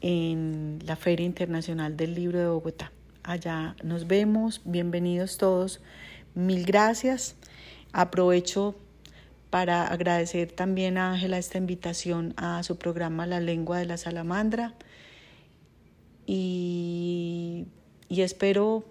en 0.00 0.78
la 0.84 0.96
Feria 0.96 1.26
Internacional 1.26 1.96
del 1.96 2.14
Libro 2.14 2.38
de 2.38 2.46
Bogotá. 2.46 2.92
Allá 3.30 3.76
nos 3.84 4.08
vemos, 4.08 4.60
bienvenidos 4.64 5.38
todos, 5.38 5.80
mil 6.34 6.64
gracias. 6.64 7.36
Aprovecho 7.92 8.74
para 9.50 9.86
agradecer 9.86 10.50
también 10.50 10.98
a 10.98 11.12
Ángela 11.12 11.38
esta 11.38 11.56
invitación 11.56 12.34
a 12.36 12.60
su 12.64 12.76
programa 12.76 13.28
La 13.28 13.38
lengua 13.38 13.78
de 13.78 13.86
la 13.86 13.98
salamandra 13.98 14.74
y, 16.26 17.68
espero 18.08 18.84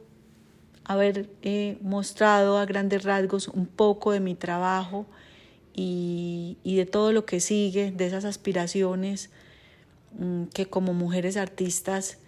haber 0.86 1.30
eh, 1.42 1.78
mostrado 1.82 2.60
a 2.60 2.66
grandes 2.66 3.04
rasgos 3.04 3.50
un 3.50 3.66
poco 3.66 4.14
de 4.14 4.22
mi 4.22 4.36
trabajo 4.36 5.06
y, 5.74 6.56
de 6.64 6.86
todo 6.86 7.12
lo 7.12 7.26
que 7.26 7.42
sigue, 7.42 7.92
de 7.92 8.08
esas 8.08 8.24
aspiraciones 8.24 9.32
mm, 10.18 10.44
que 10.54 10.66
como 10.66 10.94
mujeres 10.94 11.36
artistas 11.36 12.20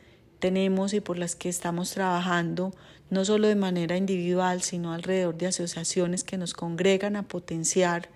tenemos 0.41 0.93
y 0.93 0.99
por 0.99 1.17
las 1.17 1.37
que 1.37 1.47
estamos 1.47 1.91
trabajando, 1.91 2.73
no 3.09 3.23
solo 3.23 3.47
de 3.47 3.55
manera 3.55 3.95
individual, 3.95 4.61
sino 4.61 4.91
alrededor 4.91 5.37
de 5.37 5.47
asociaciones 5.47 6.25
que 6.25 6.37
nos 6.37 6.53
congregan 6.53 7.15
a 7.15 7.23
potenciar 7.23 8.09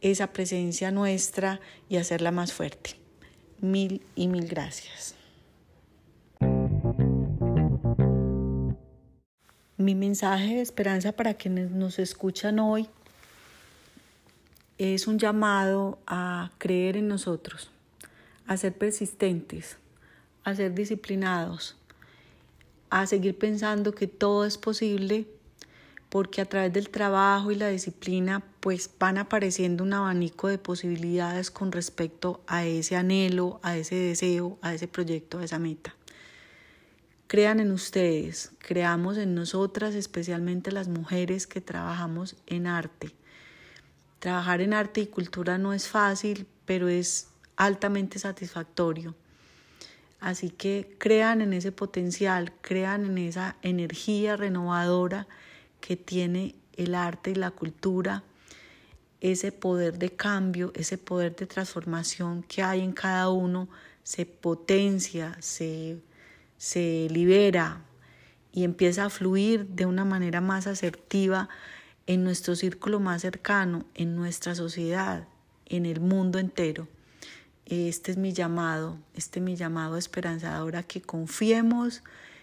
esa 0.00 0.32
presencia 0.32 0.90
nuestra 0.90 1.60
y 1.88 1.98
hacerla 1.98 2.32
más 2.32 2.52
fuerte. 2.52 2.96
Mil 3.60 4.02
y 4.16 4.26
mil 4.26 4.48
gracias. 4.48 5.14
Mi 9.76 9.94
mensaje 9.94 10.56
de 10.56 10.60
esperanza 10.60 11.12
para 11.12 11.34
quienes 11.34 11.70
nos 11.70 11.98
escuchan 11.98 12.58
hoy 12.58 12.88
es 14.78 15.06
un 15.06 15.18
llamado 15.18 15.98
a 16.06 16.50
creer 16.58 16.96
en 16.96 17.08
nosotros, 17.08 17.70
a 18.46 18.56
ser 18.56 18.72
persistentes, 18.72 19.76
a 20.44 20.54
ser 20.54 20.74
disciplinados, 20.74 21.76
a 22.88 23.06
seguir 23.06 23.38
pensando 23.38 23.94
que 23.94 24.06
todo 24.06 24.44
es 24.44 24.58
posible 24.58 25.26
porque 26.10 26.40
a 26.40 26.44
través 26.44 26.72
del 26.72 26.90
trabajo 26.90 27.52
y 27.52 27.54
la 27.54 27.68
disciplina 27.68 28.42
pues 28.58 28.90
van 28.98 29.16
apareciendo 29.16 29.84
un 29.84 29.92
abanico 29.92 30.48
de 30.48 30.58
posibilidades 30.58 31.50
con 31.50 31.70
respecto 31.72 32.42
a 32.48 32.66
ese 32.66 32.96
anhelo, 32.96 33.60
a 33.62 33.76
ese 33.76 33.94
deseo, 33.94 34.58
a 34.60 34.74
ese 34.74 34.88
proyecto, 34.88 35.38
a 35.38 35.44
esa 35.44 35.60
meta. 35.60 35.94
Crean 37.28 37.60
en 37.60 37.70
ustedes, 37.70 38.50
creamos 38.58 39.16
en 39.16 39.36
nosotras, 39.36 39.94
especialmente 39.94 40.72
las 40.72 40.88
mujeres 40.88 41.46
que 41.46 41.60
trabajamos 41.60 42.34
en 42.48 42.66
arte. 42.66 43.14
Trabajar 44.18 44.60
en 44.60 44.74
arte 44.74 45.00
y 45.00 45.06
cultura 45.06 45.56
no 45.56 45.72
es 45.72 45.86
fácil, 45.86 46.48
pero 46.64 46.88
es 46.88 47.28
altamente 47.56 48.18
satisfactorio. 48.18 49.14
Así 50.20 50.50
que 50.50 50.94
crean 50.98 51.40
en 51.40 51.52
ese 51.54 51.72
potencial, 51.72 52.52
crean 52.60 53.06
en 53.06 53.18
esa 53.18 53.56
energía 53.62 54.36
renovadora 54.36 55.26
que 55.80 55.96
tiene 55.96 56.54
el 56.76 56.94
arte 56.94 57.30
y 57.30 57.34
la 57.34 57.50
cultura, 57.50 58.22
ese 59.20 59.52
poder 59.52 59.98
de 59.98 60.10
cambio, 60.10 60.72
ese 60.74 60.98
poder 60.98 61.36
de 61.36 61.46
transformación 61.46 62.42
que 62.42 62.62
hay 62.62 62.80
en 62.80 62.92
cada 62.92 63.30
uno, 63.30 63.68
se 64.02 64.26
potencia, 64.26 65.36
se, 65.40 65.98
se 66.56 67.08
libera 67.10 67.82
y 68.52 68.64
empieza 68.64 69.06
a 69.06 69.10
fluir 69.10 69.66
de 69.68 69.86
una 69.86 70.04
manera 70.04 70.40
más 70.40 70.66
asertiva 70.66 71.48
en 72.06 72.24
nuestro 72.24 72.56
círculo 72.56 72.98
más 72.98 73.22
cercano, 73.22 73.84
en 73.94 74.16
nuestra 74.16 74.54
sociedad, 74.54 75.28
en 75.66 75.86
el 75.86 76.00
mundo 76.00 76.38
entero. 76.38 76.88
Este 77.70 78.10
es 78.10 78.16
mi 78.16 78.32
llamado, 78.32 78.98
este 79.14 79.38
es 79.38 79.44
mi 79.44 79.54
llamado 79.54 79.96
esperanzador 79.96 80.74
a 80.74 80.82
que 80.82 81.00
confiemos 81.00 82.02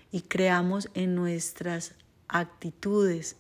y 0.10 0.22
creamos 0.22 0.90
en 0.94 1.16
nuestras 1.16 1.96
actitudes, 2.30 3.36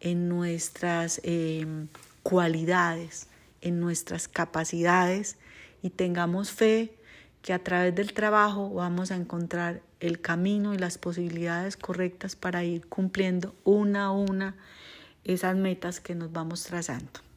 en 0.00 0.28
nuestras 0.28 1.20
em, 1.22 1.86
cualidades, 2.24 3.28
en 3.60 3.78
nuestras 3.78 4.26
capacidades 4.26 5.36
y 5.82 5.90
tengamos 5.90 6.50
fe 6.50 6.96
que 7.42 7.52
a 7.52 7.62
través 7.62 7.94
del 7.94 8.12
trabajo 8.12 8.68
vamos 8.74 9.12
a 9.12 9.14
encontrar 9.14 9.82
el 10.00 10.20
camino 10.20 10.74
y 10.74 10.78
las 10.78 10.98
posibilidades 10.98 11.76
correctas 11.76 12.34
para 12.34 12.64
ir 12.64 12.88
cumpliendo 12.88 13.54
una 13.62 14.06
a 14.06 14.10
una 14.10 14.56
esas 15.22 15.54
metas 15.54 16.00
que 16.00 16.16
nos 16.16 16.32
vamos 16.32 16.64
trazando. 16.64 17.29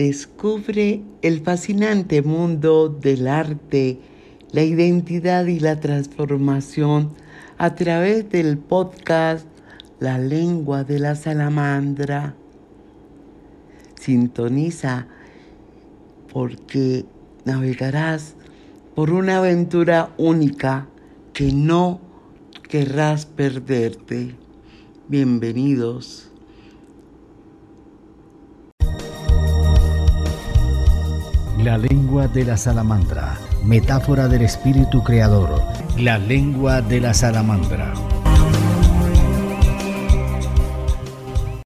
Descubre 0.00 1.02
el 1.20 1.42
fascinante 1.42 2.22
mundo 2.22 2.88
del 2.88 3.28
arte, 3.28 4.00
la 4.50 4.62
identidad 4.62 5.44
y 5.44 5.60
la 5.60 5.78
transformación 5.78 7.10
a 7.58 7.74
través 7.74 8.30
del 8.30 8.56
podcast 8.56 9.46
La 9.98 10.16
lengua 10.16 10.84
de 10.84 11.00
la 11.00 11.16
salamandra. 11.16 12.34
Sintoniza 14.00 15.06
porque 16.32 17.04
navegarás 17.44 18.36
por 18.94 19.10
una 19.10 19.36
aventura 19.36 20.14
única 20.16 20.88
que 21.34 21.52
no 21.52 22.00
querrás 22.70 23.26
perderte. 23.26 24.34
Bienvenidos. 25.08 26.29
La 31.64 31.76
lengua 31.76 32.26
de 32.26 32.42
la 32.44 32.56
salamandra, 32.56 33.38
metáfora 33.62 34.28
del 34.28 34.40
espíritu 34.40 35.04
creador, 35.04 35.62
la 35.98 36.16
lengua 36.16 36.80
de 36.80 37.02
la 37.02 37.12
salamandra. 37.12 37.92